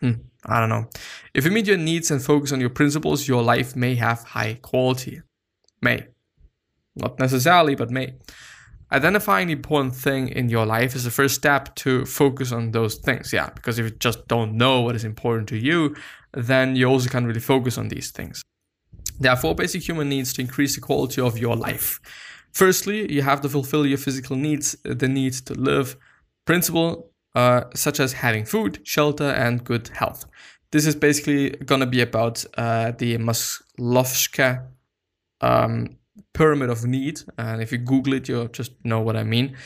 Hmm. 0.00 0.12
I 0.46 0.60
don't 0.60 0.68
know. 0.68 0.88
If 1.34 1.44
you 1.44 1.50
meet 1.50 1.66
your 1.66 1.76
needs 1.78 2.10
and 2.10 2.22
focus 2.22 2.52
on 2.52 2.60
your 2.60 2.70
principles, 2.70 3.28
your 3.28 3.42
life 3.42 3.74
may 3.76 3.94
have 3.96 4.22
high 4.22 4.54
quality. 4.54 5.22
May. 5.80 6.06
Not 6.94 7.18
necessarily, 7.18 7.74
but 7.74 7.90
may. 7.90 8.14
Identifying 8.92 9.46
the 9.46 9.54
important 9.54 9.94
thing 9.94 10.28
in 10.28 10.50
your 10.50 10.66
life 10.66 10.94
is 10.94 11.04
the 11.04 11.10
first 11.10 11.34
step 11.34 11.74
to 11.76 12.04
focus 12.04 12.52
on 12.52 12.72
those 12.72 12.96
things. 12.96 13.32
Yeah, 13.32 13.48
because 13.50 13.78
if 13.78 13.86
you 13.86 13.90
just 13.92 14.28
don't 14.28 14.58
know 14.58 14.82
what 14.82 14.94
is 14.94 15.04
important 15.04 15.48
to 15.48 15.56
you, 15.56 15.96
then 16.34 16.76
you 16.76 16.86
also 16.86 17.08
can't 17.08 17.26
really 17.26 17.40
focus 17.40 17.78
on 17.78 17.88
these 17.88 18.10
things. 18.10 18.42
There 19.18 19.32
are 19.32 19.36
four 19.36 19.54
basic 19.54 19.88
human 19.88 20.10
needs 20.10 20.34
to 20.34 20.42
increase 20.42 20.74
the 20.74 20.82
quality 20.82 21.22
of 21.22 21.38
your 21.38 21.56
life. 21.56 22.00
Firstly, 22.52 23.10
you 23.10 23.22
have 23.22 23.40
to 23.40 23.48
fulfill 23.48 23.86
your 23.86 23.96
physical 23.96 24.36
needs, 24.36 24.76
the 24.84 25.08
need 25.08 25.32
to 25.46 25.54
live. 25.54 25.96
Principle 26.44 27.10
uh, 27.34 27.64
such 27.74 27.98
as 27.98 28.12
having 28.12 28.44
food, 28.44 28.80
shelter, 28.84 29.30
and 29.30 29.64
good 29.64 29.88
health. 29.88 30.26
This 30.70 30.86
is 30.86 30.94
basically 30.94 31.50
going 31.50 31.80
to 31.80 31.86
be 31.86 32.02
about 32.02 32.44
uh, 32.58 32.92
the 32.92 33.16
Maslow'ska 33.16 34.66
um, 35.40 35.96
pyramid 36.34 36.70
of 36.70 36.84
need. 36.84 37.20
And 37.38 37.62
if 37.62 37.72
you 37.72 37.78
Google 37.78 38.14
it, 38.14 38.28
you'll 38.28 38.48
just 38.48 38.72
know 38.84 39.00
what 39.00 39.16
I 39.16 39.24
mean. 39.24 39.56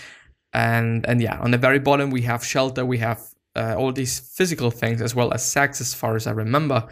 And 0.53 1.05
and 1.07 1.21
yeah, 1.21 1.39
on 1.39 1.51
the 1.51 1.59
very 1.59 1.79
bottom 1.79 2.11
we 2.11 2.23
have 2.23 2.45
shelter, 2.45 2.85
we 2.85 2.99
have 2.99 3.21
uh, 3.55 3.75
all 3.77 3.93
these 3.93 4.21
physical 4.21 4.71
things 4.71 5.03
as 5.03 5.15
well 5.15 5.33
as 5.33 5.45
sex, 5.45 5.81
as 5.81 5.95
far 5.95 6.17
as 6.17 6.27
I 6.27 6.33
remember, 6.33 6.87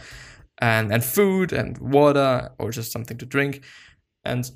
and 0.59 0.93
and 0.93 1.05
food 1.05 1.53
and 1.53 1.79
water 1.79 2.51
or 2.59 2.71
just 2.71 2.93
something 2.93 3.19
to 3.19 3.27
drink. 3.27 3.65
And 4.25 4.51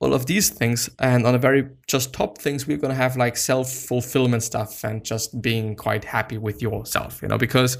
all 0.00 0.14
of 0.14 0.26
these 0.26 0.50
things. 0.50 0.90
And 0.98 1.24
on 1.26 1.34
a 1.34 1.38
very 1.38 1.68
just 1.86 2.12
top 2.12 2.38
things, 2.38 2.66
we're 2.66 2.76
gonna 2.76 2.94
have 2.94 3.16
like 3.16 3.36
self 3.36 3.72
fulfillment 3.72 4.42
stuff 4.42 4.84
and 4.84 5.04
just 5.04 5.40
being 5.40 5.76
quite 5.76 6.04
happy 6.04 6.38
with 6.38 6.60
yourself, 6.60 7.22
you 7.22 7.28
know, 7.28 7.38
because. 7.38 7.78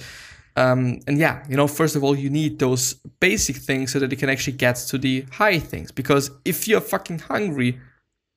Um, 0.56 1.00
and 1.06 1.18
yeah, 1.18 1.44
you 1.48 1.56
know, 1.56 1.66
first 1.66 1.96
of 1.96 2.04
all, 2.04 2.16
you 2.16 2.30
need 2.30 2.58
those 2.58 2.94
basic 3.20 3.56
things 3.56 3.92
so 3.92 3.98
that 3.98 4.10
you 4.10 4.16
can 4.16 4.28
actually 4.28 4.56
get 4.56 4.76
to 4.76 4.98
the 4.98 5.22
high 5.32 5.58
things. 5.58 5.90
Because 5.90 6.30
if 6.44 6.68
you're 6.68 6.80
fucking 6.80 7.20
hungry 7.20 7.78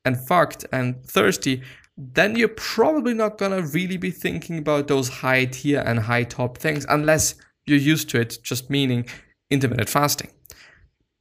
and 0.05 0.17
fucked 0.17 0.65
and 0.72 1.03
thirsty, 1.05 1.62
then 1.98 2.36
you're 2.36 2.50
probably 2.50 3.13
not 3.13 3.38
gonna 3.38 3.62
really 3.62 3.98
be 3.98 4.12
thinking 4.12 4.57
about 4.57 4.88
those 4.88 5.10
high 5.10 5.45
tier 5.45 5.81
and 5.86 6.00
high 6.00 6.24
top 6.24 6.57
things 6.57 6.86
unless 6.89 7.36
you're 7.65 7.79
used 7.79 8.10
to 8.10 8.19
it, 8.19 8.38
just 8.43 8.69
meaning 8.69 9.05
intermittent 9.50 9.89
fasting. 9.89 10.31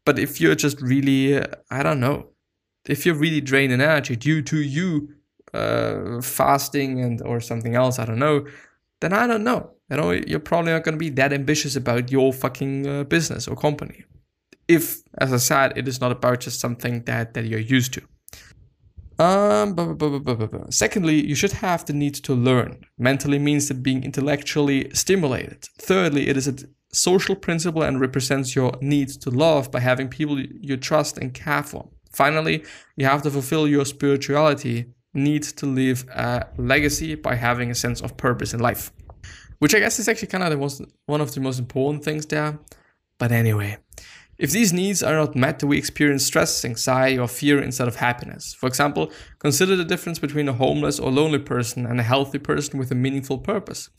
But 0.04 0.18
if 0.18 0.40
you're 0.40 0.54
just 0.54 0.80
really, 0.80 1.40
I 1.70 1.82
don't 1.82 2.00
know, 2.00 2.28
if 2.86 3.06
you're 3.06 3.14
really 3.14 3.40
draining 3.40 3.80
energy 3.80 4.16
due 4.16 4.42
to 4.42 4.58
you 4.58 5.08
uh, 5.54 6.20
fasting 6.20 7.00
and 7.00 7.22
or 7.22 7.40
something 7.40 7.74
else, 7.74 7.98
I 7.98 8.04
don't 8.04 8.18
know, 8.18 8.46
then 9.04 9.12
I 9.12 9.26
don't 9.26 9.44
know. 9.44 9.70
You 9.90 9.96
know, 9.98 10.10
you're 10.12 10.40
probably 10.40 10.72
not 10.72 10.82
going 10.82 10.94
to 10.94 10.98
be 10.98 11.10
that 11.10 11.32
ambitious 11.32 11.76
about 11.76 12.10
your 12.10 12.32
fucking 12.32 12.86
uh, 12.86 13.04
business 13.04 13.46
or 13.46 13.54
company. 13.54 14.04
If, 14.66 15.02
as 15.18 15.30
I 15.32 15.36
said, 15.36 15.76
it 15.76 15.86
is 15.86 16.00
not 16.00 16.10
about 16.10 16.40
just 16.40 16.58
something 16.58 17.02
that 17.04 17.34
that 17.34 17.44
you're 17.44 17.60
used 17.60 17.92
to. 17.94 18.02
Um, 19.18 19.74
blah, 19.74 19.92
blah, 19.92 20.18
blah, 20.18 20.66
Secondly, 20.70 21.24
you 21.24 21.36
should 21.36 21.52
have 21.52 21.84
the 21.84 21.92
need 21.92 22.14
to 22.14 22.34
learn. 22.34 22.84
Mentally 22.98 23.38
means 23.38 23.68
that 23.68 23.82
being 23.82 24.02
intellectually 24.02 24.90
stimulated. 24.92 25.66
Thirdly, 25.78 26.28
it 26.28 26.36
is 26.36 26.48
a 26.48 26.54
social 26.92 27.36
principle 27.36 27.82
and 27.82 28.00
represents 28.00 28.56
your 28.56 28.72
need 28.80 29.08
to 29.08 29.30
love 29.30 29.70
by 29.70 29.80
having 29.80 30.08
people 30.08 30.40
you 30.40 30.76
trust 30.76 31.18
and 31.18 31.32
care 31.32 31.62
for. 31.62 31.88
Finally, 32.10 32.64
you 32.96 33.06
have 33.06 33.22
to 33.22 33.30
fulfill 33.30 33.68
your 33.68 33.84
spirituality 33.84 34.86
need 35.14 35.42
to 35.44 35.66
leave 35.66 36.08
a 36.10 36.46
legacy 36.56 37.14
by 37.14 37.36
having 37.36 37.70
a 37.70 37.74
sense 37.74 38.00
of 38.00 38.16
purpose 38.16 38.52
in 38.52 38.60
life. 38.60 38.92
Which 39.58 39.74
I 39.74 39.78
guess 39.78 39.98
is 39.98 40.08
actually 40.08 40.28
kind 40.28 40.44
of 40.44 40.50
the 40.50 40.56
most, 40.56 40.82
one 41.06 41.20
of 41.20 41.32
the 41.34 41.40
most 41.40 41.58
important 41.58 42.04
things 42.04 42.26
there. 42.26 42.58
But 43.18 43.30
anyway, 43.30 43.78
if 44.36 44.50
these 44.50 44.72
needs 44.72 45.02
are 45.02 45.14
not 45.14 45.36
met, 45.36 45.62
we 45.62 45.78
experience 45.78 46.24
stress, 46.24 46.64
anxiety, 46.64 47.18
or 47.18 47.28
fear 47.28 47.62
instead 47.62 47.86
of 47.86 47.96
happiness. 47.96 48.52
For 48.52 48.66
example, 48.66 49.12
consider 49.38 49.76
the 49.76 49.84
difference 49.84 50.18
between 50.18 50.48
a 50.48 50.52
homeless 50.52 50.98
or 50.98 51.12
lonely 51.12 51.38
person 51.38 51.86
and 51.86 52.00
a 52.00 52.02
healthy 52.02 52.38
person 52.38 52.78
with 52.78 52.90
a 52.90 52.96
meaningful 52.96 53.38
purpose. 53.38 53.90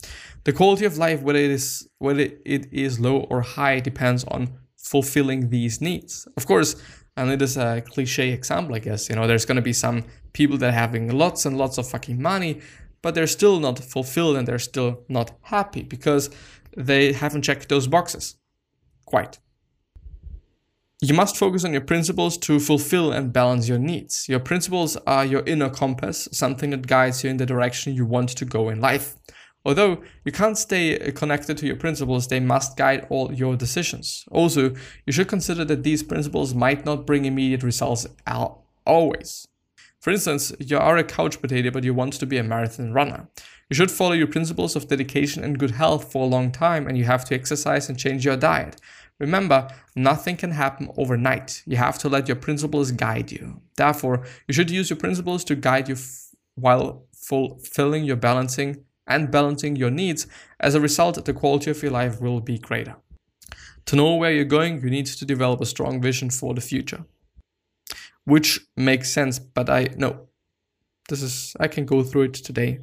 The 0.44 0.52
quality 0.52 0.84
of 0.84 0.98
life, 0.98 1.22
whether 1.22 1.38
it 1.38 1.50
is 1.50 1.88
whether 1.98 2.28
it 2.44 2.72
is 2.72 3.00
low 3.00 3.20
or 3.30 3.40
high, 3.40 3.80
depends 3.80 4.24
on 4.24 4.50
fulfilling 4.76 5.48
these 5.48 5.80
needs. 5.80 6.28
Of 6.36 6.46
course, 6.46 6.76
and 7.16 7.30
it 7.30 7.40
is 7.42 7.56
a 7.56 7.82
cliche 7.82 8.30
example, 8.30 8.74
I 8.74 8.78
guess. 8.80 9.08
You 9.08 9.16
know, 9.16 9.26
there's 9.26 9.44
gonna 9.44 9.62
be 9.62 9.72
some 9.72 10.04
people 10.32 10.58
that 10.58 10.68
are 10.68 10.72
having 10.72 11.16
lots 11.16 11.46
and 11.46 11.56
lots 11.56 11.78
of 11.78 11.88
fucking 11.88 12.20
money, 12.20 12.60
but 13.02 13.14
they're 13.14 13.26
still 13.26 13.60
not 13.60 13.78
fulfilled 13.78 14.36
and 14.36 14.46
they're 14.46 14.58
still 14.58 15.04
not 15.08 15.32
happy 15.42 15.82
because 15.82 16.30
they 16.76 17.12
haven't 17.12 17.42
checked 17.42 17.68
those 17.68 17.86
boxes. 17.86 18.36
Quite. 19.04 19.38
You 21.02 21.14
must 21.14 21.36
focus 21.36 21.64
on 21.64 21.72
your 21.72 21.82
principles 21.82 22.38
to 22.38 22.58
fulfill 22.58 23.12
and 23.12 23.32
balance 23.32 23.68
your 23.68 23.78
needs. 23.78 24.28
Your 24.28 24.40
principles 24.40 24.96
are 25.06 25.26
your 25.26 25.42
inner 25.44 25.68
compass, 25.68 26.26
something 26.32 26.70
that 26.70 26.86
guides 26.86 27.22
you 27.22 27.28
in 27.28 27.36
the 27.36 27.44
direction 27.44 27.94
you 27.94 28.06
want 28.06 28.30
to 28.30 28.44
go 28.46 28.70
in 28.70 28.80
life. 28.80 29.14
Although 29.66 30.00
you 30.24 30.30
can't 30.30 30.56
stay 30.56 30.96
connected 31.16 31.58
to 31.58 31.66
your 31.66 31.74
principles, 31.74 32.28
they 32.28 32.38
must 32.38 32.76
guide 32.76 33.04
all 33.10 33.34
your 33.34 33.56
decisions. 33.56 34.24
Also, 34.30 34.76
you 35.04 35.12
should 35.12 35.26
consider 35.26 35.64
that 35.64 35.82
these 35.82 36.04
principles 36.04 36.54
might 36.54 36.84
not 36.84 37.04
bring 37.04 37.24
immediate 37.24 37.64
results 37.64 38.06
always. 38.86 39.48
For 39.98 40.12
instance, 40.12 40.52
you 40.60 40.78
are 40.78 40.96
a 40.96 41.02
couch 41.02 41.40
potato 41.42 41.72
but 41.72 41.82
you 41.82 41.94
want 41.94 42.12
to 42.12 42.26
be 42.26 42.38
a 42.38 42.44
marathon 42.44 42.92
runner. 42.92 43.26
You 43.68 43.74
should 43.74 43.90
follow 43.90 44.12
your 44.12 44.28
principles 44.28 44.76
of 44.76 44.86
dedication 44.86 45.42
and 45.42 45.58
good 45.58 45.72
health 45.72 46.12
for 46.12 46.22
a 46.22 46.28
long 46.28 46.52
time 46.52 46.86
and 46.86 46.96
you 46.96 47.02
have 47.02 47.24
to 47.24 47.34
exercise 47.34 47.88
and 47.88 47.98
change 47.98 48.24
your 48.24 48.36
diet. 48.36 48.80
Remember, 49.18 49.66
nothing 49.96 50.36
can 50.36 50.52
happen 50.52 50.92
overnight. 50.96 51.64
You 51.66 51.76
have 51.78 51.98
to 52.00 52.08
let 52.08 52.28
your 52.28 52.36
principles 52.36 52.92
guide 52.92 53.32
you. 53.32 53.62
Therefore, 53.76 54.24
you 54.46 54.54
should 54.54 54.70
use 54.70 54.90
your 54.90 54.98
principles 54.98 55.42
to 55.42 55.56
guide 55.56 55.88
you 55.88 55.96
f- 55.96 56.28
while 56.54 57.06
fulfilling 57.12 58.04
your 58.04 58.14
balancing 58.14 58.85
and 59.06 59.30
balancing 59.30 59.76
your 59.76 59.90
needs. 59.90 60.26
As 60.60 60.74
a 60.74 60.80
result, 60.80 61.24
the 61.24 61.32
quality 61.32 61.70
of 61.70 61.82
your 61.82 61.92
life 61.92 62.20
will 62.20 62.40
be 62.40 62.58
greater. 62.58 62.96
To 63.86 63.96
know 63.96 64.16
where 64.16 64.32
you're 64.32 64.44
going, 64.44 64.82
you 64.82 64.90
need 64.90 65.06
to 65.06 65.24
develop 65.24 65.60
a 65.60 65.66
strong 65.66 66.02
vision 66.02 66.30
for 66.30 66.54
the 66.54 66.60
future. 66.60 67.04
Which 68.24 68.60
makes 68.76 69.10
sense, 69.10 69.38
but 69.38 69.70
I 69.70 69.88
know 69.96 70.28
this 71.08 71.22
is 71.22 71.54
I 71.60 71.68
can 71.68 71.86
go 71.86 72.02
through 72.02 72.22
it 72.22 72.34
today. 72.34 72.80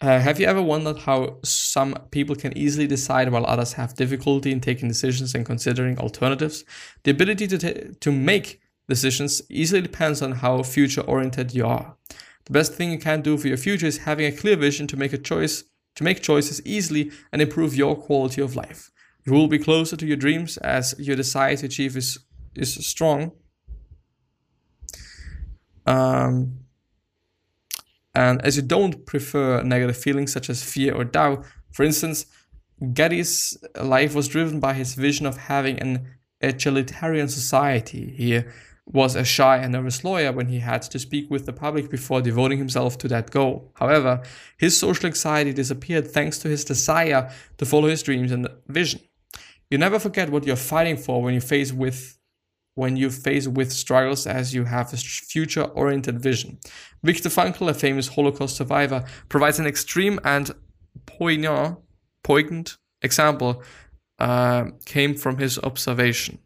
Uh, 0.00 0.20
have 0.20 0.38
you 0.38 0.46
ever 0.46 0.62
wondered 0.62 0.98
how 0.98 1.38
some 1.42 1.92
people 2.12 2.36
can 2.36 2.56
easily 2.56 2.86
decide 2.86 3.30
while 3.32 3.44
others 3.46 3.72
have 3.72 3.94
difficulty 3.94 4.52
in 4.52 4.60
taking 4.60 4.86
decisions 4.86 5.34
and 5.34 5.44
considering 5.44 5.98
alternatives? 5.98 6.64
The 7.02 7.10
ability 7.10 7.48
to, 7.48 7.58
t- 7.58 7.90
to 7.98 8.12
make 8.12 8.60
decisions 8.88 9.42
easily 9.50 9.82
depends 9.82 10.22
on 10.22 10.32
how 10.32 10.62
future 10.62 11.00
oriented 11.00 11.52
you 11.52 11.66
are. 11.66 11.96
The 12.48 12.52
best 12.52 12.74
thing 12.74 12.90
you 12.90 12.98
can 12.98 13.20
do 13.20 13.36
for 13.36 13.46
your 13.46 13.58
future 13.58 13.86
is 13.86 13.98
having 13.98 14.26
a 14.26 14.36
clear 14.36 14.56
vision 14.56 14.86
to 14.88 14.96
make 14.96 15.12
a 15.12 15.18
choice, 15.18 15.64
to 15.96 16.04
make 16.04 16.22
choices 16.22 16.64
easily 16.64 17.12
and 17.30 17.42
improve 17.42 17.76
your 17.76 17.94
quality 17.94 18.40
of 18.40 18.56
life. 18.56 18.90
You 19.26 19.34
will 19.34 19.48
be 19.48 19.58
closer 19.58 19.96
to 19.96 20.06
your 20.06 20.16
dreams 20.16 20.56
as 20.58 20.94
your 20.98 21.14
desire 21.14 21.56
to 21.56 21.66
achieve 21.66 21.96
is, 21.96 22.18
is 22.54 22.74
strong. 22.86 23.32
Um, 25.86 26.60
and 28.14 28.40
as 28.42 28.56
you 28.56 28.62
don't 28.62 29.04
prefer 29.04 29.62
negative 29.62 29.98
feelings 29.98 30.32
such 30.32 30.48
as 30.48 30.62
fear 30.62 30.94
or 30.94 31.04
doubt, 31.04 31.44
for 31.72 31.84
instance, 31.84 32.24
Gandhi's 32.94 33.58
life 33.78 34.14
was 34.14 34.28
driven 34.28 34.60
by 34.60 34.72
his 34.72 34.94
vision 34.94 35.26
of 35.26 35.36
having 35.36 35.78
an 35.80 36.06
egalitarian 36.40 37.28
society. 37.28 38.14
He 38.16 38.42
was 38.90 39.14
a 39.14 39.24
shy 39.24 39.58
and 39.58 39.72
nervous 39.72 40.02
lawyer 40.02 40.32
when 40.32 40.48
he 40.48 40.60
had 40.60 40.82
to 40.82 40.98
speak 40.98 41.30
with 41.30 41.44
the 41.44 41.52
public 41.52 41.90
before 41.90 42.22
devoting 42.22 42.58
himself 42.58 42.96
to 42.98 43.08
that 43.08 43.30
goal. 43.30 43.70
However, 43.74 44.22
his 44.56 44.78
social 44.78 45.06
anxiety 45.06 45.52
disappeared 45.52 46.10
thanks 46.10 46.38
to 46.38 46.48
his 46.48 46.64
desire 46.64 47.30
to 47.58 47.66
follow 47.66 47.88
his 47.88 48.02
dreams 48.02 48.32
and 48.32 48.48
vision. 48.66 49.00
You 49.70 49.76
never 49.76 49.98
forget 49.98 50.30
what 50.30 50.46
you're 50.46 50.56
fighting 50.56 50.96
for 50.96 51.22
when 51.22 51.34
you 51.34 51.40
face 51.40 51.72
with 51.72 52.18
when 52.74 52.96
you 52.96 53.10
face 53.10 53.48
with 53.48 53.72
struggles 53.72 54.24
as 54.24 54.54
you 54.54 54.62
have 54.64 54.92
a 54.92 54.96
future-oriented 54.96 56.22
vision. 56.22 56.60
Viktor 57.02 57.28
Frankl, 57.28 57.68
a 57.68 57.74
famous 57.74 58.06
Holocaust 58.06 58.54
survivor, 58.56 59.04
provides 59.28 59.58
an 59.58 59.66
extreme 59.66 60.20
and 60.22 60.52
poignant, 61.04 61.76
poignant 62.22 62.76
example 63.02 63.64
uh, 64.20 64.66
came 64.86 65.16
from 65.16 65.38
his 65.38 65.58
observation. 65.58 66.38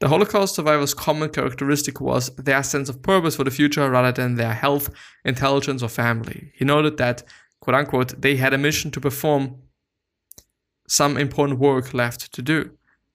The 0.00 0.08
Holocaust 0.08 0.54
survivors' 0.54 0.94
common 0.94 1.28
characteristic 1.28 2.00
was 2.00 2.30
their 2.36 2.62
sense 2.62 2.88
of 2.88 3.02
purpose 3.02 3.36
for 3.36 3.44
the 3.44 3.50
future 3.50 3.90
rather 3.90 4.12
than 4.12 4.36
their 4.36 4.54
health, 4.54 4.88
intelligence, 5.26 5.82
or 5.82 5.90
family. 5.90 6.52
He 6.54 6.64
noted 6.64 6.96
that, 6.96 7.22
quote 7.60 7.74
unquote, 7.74 8.18
they 8.22 8.36
had 8.36 8.54
a 8.54 8.58
mission 8.58 8.90
to 8.92 9.00
perform 9.00 9.56
some 10.88 11.18
important 11.18 11.60
work 11.60 11.92
left 11.92 12.32
to 12.32 12.40
do 12.40 12.70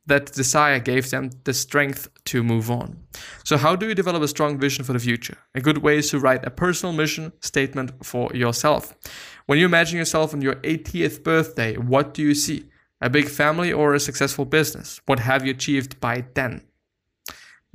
that 0.05 0.31
desire 0.33 0.79
gave 0.79 1.09
them 1.09 1.31
the 1.45 1.53
strength 1.55 2.07
to 2.25 2.43
move 2.43 2.69
on. 2.69 2.97
So, 3.43 3.57
how 3.57 3.75
do 3.75 3.87
you 3.87 3.95
develop 3.95 4.21
a 4.21 4.27
strong 4.27 4.59
vision 4.59 4.83
for 4.83 4.93
the 4.93 4.99
future? 4.99 5.39
A 5.55 5.61
good 5.61 5.79
way 5.79 5.97
is 5.97 6.11
to 6.11 6.19
write 6.19 6.45
a 6.45 6.51
personal 6.51 6.93
mission 6.93 7.33
statement 7.41 7.91
for 8.05 8.31
yourself. 8.35 8.93
When 9.47 9.57
you 9.57 9.65
imagine 9.65 9.97
yourself 9.97 10.35
on 10.35 10.41
your 10.43 10.55
80th 10.57 11.23
birthday, 11.23 11.77
what 11.77 12.13
do 12.13 12.21
you 12.21 12.35
see? 12.35 12.65
A 13.01 13.09
big 13.09 13.27
family 13.27 13.73
or 13.73 13.95
a 13.95 13.99
successful 13.99 14.45
business? 14.45 15.01
What 15.07 15.19
have 15.19 15.43
you 15.43 15.51
achieved 15.51 15.99
by 15.99 16.25
then? 16.35 16.61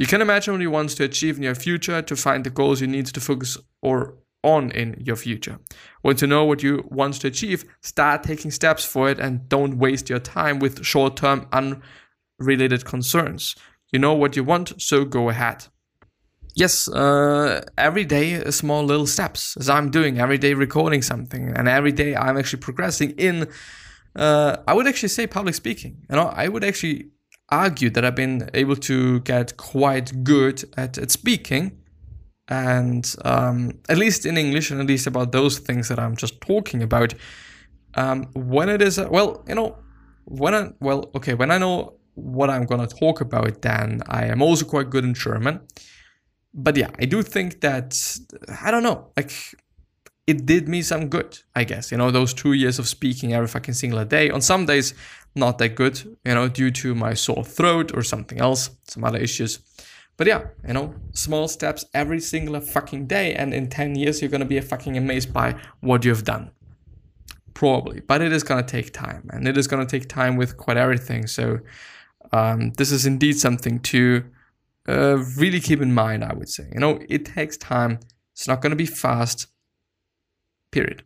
You 0.01 0.07
can 0.07 0.23
imagine 0.23 0.55
what 0.55 0.63
you 0.63 0.71
want 0.71 0.89
to 0.97 1.05
achieve 1.05 1.37
in 1.37 1.43
your 1.43 1.55
future 1.55 2.01
to 2.01 2.17
find 2.17 2.43
the 2.43 2.49
goals 2.49 2.81
you 2.81 2.87
need 2.87 3.05
to 3.05 3.21
focus 3.21 3.59
or 3.83 4.15
on 4.43 4.71
in 4.71 4.97
your 5.05 5.15
future. 5.15 5.59
Want 6.03 6.19
to 6.21 6.27
know 6.27 6.43
what 6.43 6.63
you 6.63 6.89
want 6.91 7.21
to 7.21 7.27
achieve? 7.27 7.67
Start 7.83 8.23
taking 8.23 8.51
steps 8.51 8.83
for 8.83 9.11
it 9.11 9.21
and 9.21 9.47
don't 9.51 9.77
waste 9.77 10.09
your 10.09 10.19
time 10.19 10.59
with 10.59 10.83
short-term 10.87 11.47
unrelated 11.53 12.87
concerns. 12.87 13.55
You 13.93 13.99
know 13.99 14.15
what 14.15 14.37
you 14.37 14.43
want, 14.43 14.81
so 14.81 15.05
go 15.05 15.29
ahead. 15.29 15.67
Yes, 16.55 16.89
uh, 16.89 17.63
every 17.77 18.07
day 18.07 18.43
small 18.51 18.83
little 18.83 19.07
steps, 19.07 19.55
as 19.59 19.69
I'm 19.69 19.91
doing 19.91 20.19
every 20.19 20.39
day, 20.39 20.55
recording 20.55 21.03
something, 21.03 21.53
and 21.55 21.69
every 21.69 21.93
day 21.93 22.17
I'm 22.17 22.39
actually 22.39 22.61
progressing 22.61 23.11
in. 23.19 23.49
Uh, 24.17 24.57
I 24.67 24.73
would 24.73 24.87
actually 24.87 25.11
say 25.11 25.27
public 25.27 25.55
speaking. 25.55 26.07
You 26.09 26.17
know, 26.17 26.33
I 26.35 26.49
would 26.49 26.65
actually 26.65 27.11
argue 27.51 27.91
that 27.91 28.05
I've 28.05 28.15
been 28.15 28.49
able 28.55 28.77
to 28.77 29.21
get 29.21 29.57
quite 29.57 30.25
good 30.25 30.65
at, 30.77 30.99
at 30.99 31.11
speaking, 31.11 31.79
and 32.49 33.15
um, 33.25 33.79
at 33.89 33.99
least 33.99 34.27
in 34.27 34.37
English, 34.37 34.71
and 34.71 34.81
at 34.81 34.87
least 34.87 35.07
about 35.07 35.33
those 35.33 35.59
things 35.59 35.89
that 35.89 35.99
I'm 35.99 36.17
just 36.17 36.41
talking 36.41 36.83
about. 36.83 37.15
Um, 37.95 38.27
when 38.35 38.69
it 38.69 38.83
is, 38.83 38.99
uh, 38.99 39.09
well, 39.11 39.45
you 39.49 39.55
know, 39.55 39.79
when 40.25 40.55
I, 40.55 40.71
well, 40.81 41.11
okay, 41.17 41.35
when 41.35 41.51
I 41.51 41.59
know 41.59 41.95
what 42.15 42.51
I'm 42.51 42.65
gonna 42.65 42.87
talk 42.87 43.21
about, 43.21 43.63
then 43.63 44.03
I 44.09 44.27
am 44.27 44.43
also 44.43 44.65
quite 44.65 44.91
good 44.91 45.05
in 45.05 45.15
German. 45.15 45.61
But 46.53 46.77
yeah, 46.77 46.91
I 46.99 47.05
do 47.05 47.23
think 47.23 47.61
that 47.61 47.97
I 48.63 48.71
don't 48.71 48.83
know, 48.83 49.11
like 49.17 49.33
it 50.27 50.47
did 50.47 50.69
me 50.69 50.83
some 50.83 51.09
good, 51.09 51.39
I 51.57 51.65
guess. 51.65 51.91
You 51.91 51.99
know, 51.99 52.11
those 52.11 52.33
two 52.33 52.53
years 52.53 52.79
of 52.79 52.87
speaking 52.87 53.33
every 53.33 53.49
fucking 53.49 53.75
single 53.75 54.05
day. 54.05 54.31
On 54.31 54.41
some 54.41 54.65
days, 54.67 54.95
not 55.35 55.59
that 55.59 55.75
good, 55.75 56.17
you 56.25 56.35
know, 56.35 56.49
due 56.49 56.71
to 56.71 56.95
my 56.95 57.15
sore 57.15 57.45
throat 57.45 57.93
or 57.95 58.03
something 58.03 58.41
else, 58.41 58.71
some 58.89 59.05
other 59.05 59.19
issues. 59.19 59.61
But 60.17 60.27
yeah, 60.27 60.49
you 60.67 60.75
know, 60.75 60.95
small 61.13 61.49
steps 61.49 61.85
every 61.95 62.21
single 62.21 62.61
fucking 62.61 63.07
day, 63.07 63.35
and 63.35 63.55
in 63.55 63.69
10 63.69 63.95
years, 63.95 64.21
you're 64.21 64.31
gonna 64.31 64.45
be 64.45 64.61
fucking 64.61 64.97
amazed 64.97 65.33
by 65.33 65.57
what 65.81 66.05
you've 66.05 66.25
done. 66.25 66.51
Probably, 67.55 68.01
but 68.01 68.21
it 68.21 68.33
is 68.33 68.43
gonna 68.43 68.63
take 68.63 68.93
time, 68.93 69.29
and 69.33 69.49
it 69.49 69.57
is 69.57 69.67
gonna 69.67 69.87
take 69.87 70.09
time 70.09 70.37
with 70.37 70.57
quite 70.57 70.77
everything. 70.77 71.27
So, 71.27 71.61
um, 72.33 72.73
this 72.73 72.93
is 72.93 73.07
indeed 73.07 73.39
something 73.39 73.81
to 73.81 74.25
uh, 74.89 75.19
really 75.37 75.61
keep 75.61 75.81
in 75.81 75.95
mind, 75.95 76.25
I 76.25 76.35
would 76.35 76.49
say. 76.49 76.69
You 76.73 76.81
know, 76.81 77.01
it 77.09 77.25
takes 77.25 77.57
time, 77.57 78.01
it's 78.33 78.47
not 78.47 78.61
to 78.63 78.77
be 78.77 78.87
fast, 78.87 79.47
period. 80.71 81.03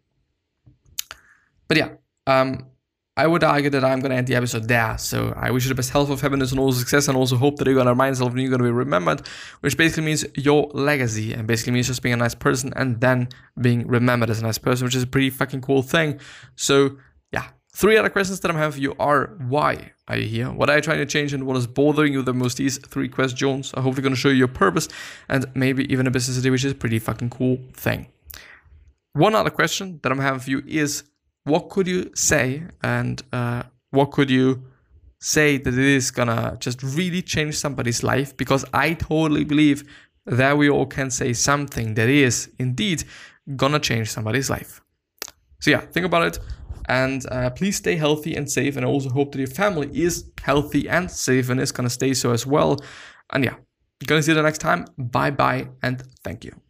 But 1.68 1.76
yeah, 1.76 1.90
um, 2.26 2.66
I 3.16 3.28
would 3.28 3.44
argue 3.44 3.70
that 3.70 3.84
I'm 3.84 4.00
going 4.00 4.10
to 4.10 4.16
end 4.16 4.26
the 4.26 4.34
episode 4.34 4.66
there. 4.66 4.98
So 4.98 5.32
I 5.36 5.52
wish 5.52 5.64
you 5.64 5.68
the 5.68 5.76
best 5.76 5.90
health 5.90 6.10
of 6.10 6.20
happiness 6.20 6.50
and 6.50 6.58
all 6.58 6.72
success, 6.72 7.06
and 7.06 7.16
also 7.16 7.36
hope 7.36 7.56
that 7.56 7.66
you're 7.66 7.74
going 7.74 7.86
to 7.86 7.92
remind 7.92 8.16
yourself 8.16 8.32
and 8.32 8.40
you're 8.40 8.50
going 8.50 8.58
to 8.58 8.64
be 8.64 8.72
remembered, 8.72 9.26
which 9.60 9.76
basically 9.76 10.04
means 10.04 10.24
your 10.34 10.68
legacy, 10.74 11.32
and 11.32 11.46
basically 11.46 11.72
means 11.72 11.86
just 11.86 12.02
being 12.02 12.14
a 12.14 12.16
nice 12.16 12.34
person 12.34 12.72
and 12.74 13.00
then 13.00 13.28
being 13.60 13.86
remembered 13.86 14.30
as 14.30 14.40
a 14.40 14.42
nice 14.42 14.58
person, 14.58 14.84
which 14.84 14.96
is 14.96 15.04
a 15.04 15.06
pretty 15.06 15.30
fucking 15.30 15.60
cool 15.60 15.82
thing. 15.82 16.18
So 16.56 16.96
yeah, 17.32 17.50
three 17.72 17.96
other 17.96 18.10
questions 18.10 18.40
that 18.40 18.50
I 18.50 18.58
have 18.58 18.74
for 18.74 18.80
you 18.80 18.96
are 18.98 19.36
why 19.46 19.92
are 20.08 20.16
you 20.16 20.26
here? 20.26 20.50
What 20.50 20.68
are 20.68 20.76
you 20.76 20.82
trying 20.82 20.98
to 20.98 21.06
change 21.06 21.32
and 21.32 21.46
what 21.46 21.56
is 21.56 21.68
bothering 21.68 22.12
you 22.12 22.22
the 22.22 22.34
most? 22.34 22.56
These 22.56 22.78
three 22.78 23.08
questions 23.08 23.72
are 23.74 23.82
hopefully 23.82 24.02
going 24.02 24.14
to 24.14 24.20
show 24.20 24.28
you 24.28 24.34
your 24.34 24.48
purpose 24.48 24.88
and 25.28 25.46
maybe 25.54 25.90
even 25.92 26.08
a 26.08 26.10
business 26.10 26.36
idea, 26.36 26.50
which 26.50 26.64
is 26.64 26.72
a 26.72 26.74
pretty 26.74 26.98
fucking 26.98 27.30
cool 27.30 27.58
thing. 27.74 28.08
One 29.12 29.36
other 29.36 29.50
question 29.50 30.00
that 30.02 30.10
I'm 30.10 30.18
having 30.18 30.40
for 30.40 30.50
you 30.50 30.62
is 30.66 31.04
what 31.44 31.68
could 31.68 31.86
you 31.86 32.10
say 32.14 32.64
and 32.82 33.22
uh, 33.32 33.62
what 33.90 34.10
could 34.10 34.30
you 34.30 34.64
say 35.20 35.56
that 35.56 35.72
it 35.72 35.78
is 35.78 36.10
gonna 36.10 36.56
just 36.58 36.82
really 36.82 37.22
change 37.22 37.56
somebody's 37.56 38.02
life? 38.02 38.36
Because 38.36 38.64
I 38.72 38.94
totally 38.94 39.44
believe 39.44 39.84
that 40.26 40.56
we 40.56 40.68
all 40.68 40.86
can 40.86 41.10
say 41.10 41.32
something 41.32 41.94
that 41.94 42.08
is 42.08 42.50
indeed 42.58 43.04
gonna 43.56 43.78
change 43.78 44.10
somebody's 44.10 44.50
life. 44.50 44.80
So 45.60 45.70
yeah, 45.70 45.80
think 45.80 46.06
about 46.06 46.26
it. 46.26 46.38
And 46.88 47.24
uh, 47.30 47.50
please 47.50 47.76
stay 47.76 47.96
healthy 47.96 48.34
and 48.34 48.50
safe. 48.50 48.76
And 48.76 48.84
I 48.84 48.88
also 48.88 49.08
hope 49.08 49.32
that 49.32 49.38
your 49.38 49.46
family 49.46 49.88
is 49.94 50.30
healthy 50.42 50.88
and 50.88 51.10
safe 51.10 51.48
and 51.48 51.60
is 51.60 51.72
to 51.72 51.88
stay 51.88 52.12
so 52.12 52.32
as 52.32 52.46
well. 52.46 52.78
And 53.32 53.44
yeah, 53.44 53.54
gonna 54.06 54.22
see 54.22 54.32
you 54.32 54.36
the 54.36 54.42
next 54.42 54.58
time. 54.58 54.86
Bye 54.98 55.30
bye 55.30 55.68
and 55.82 56.02
thank 56.22 56.44
you. 56.44 56.63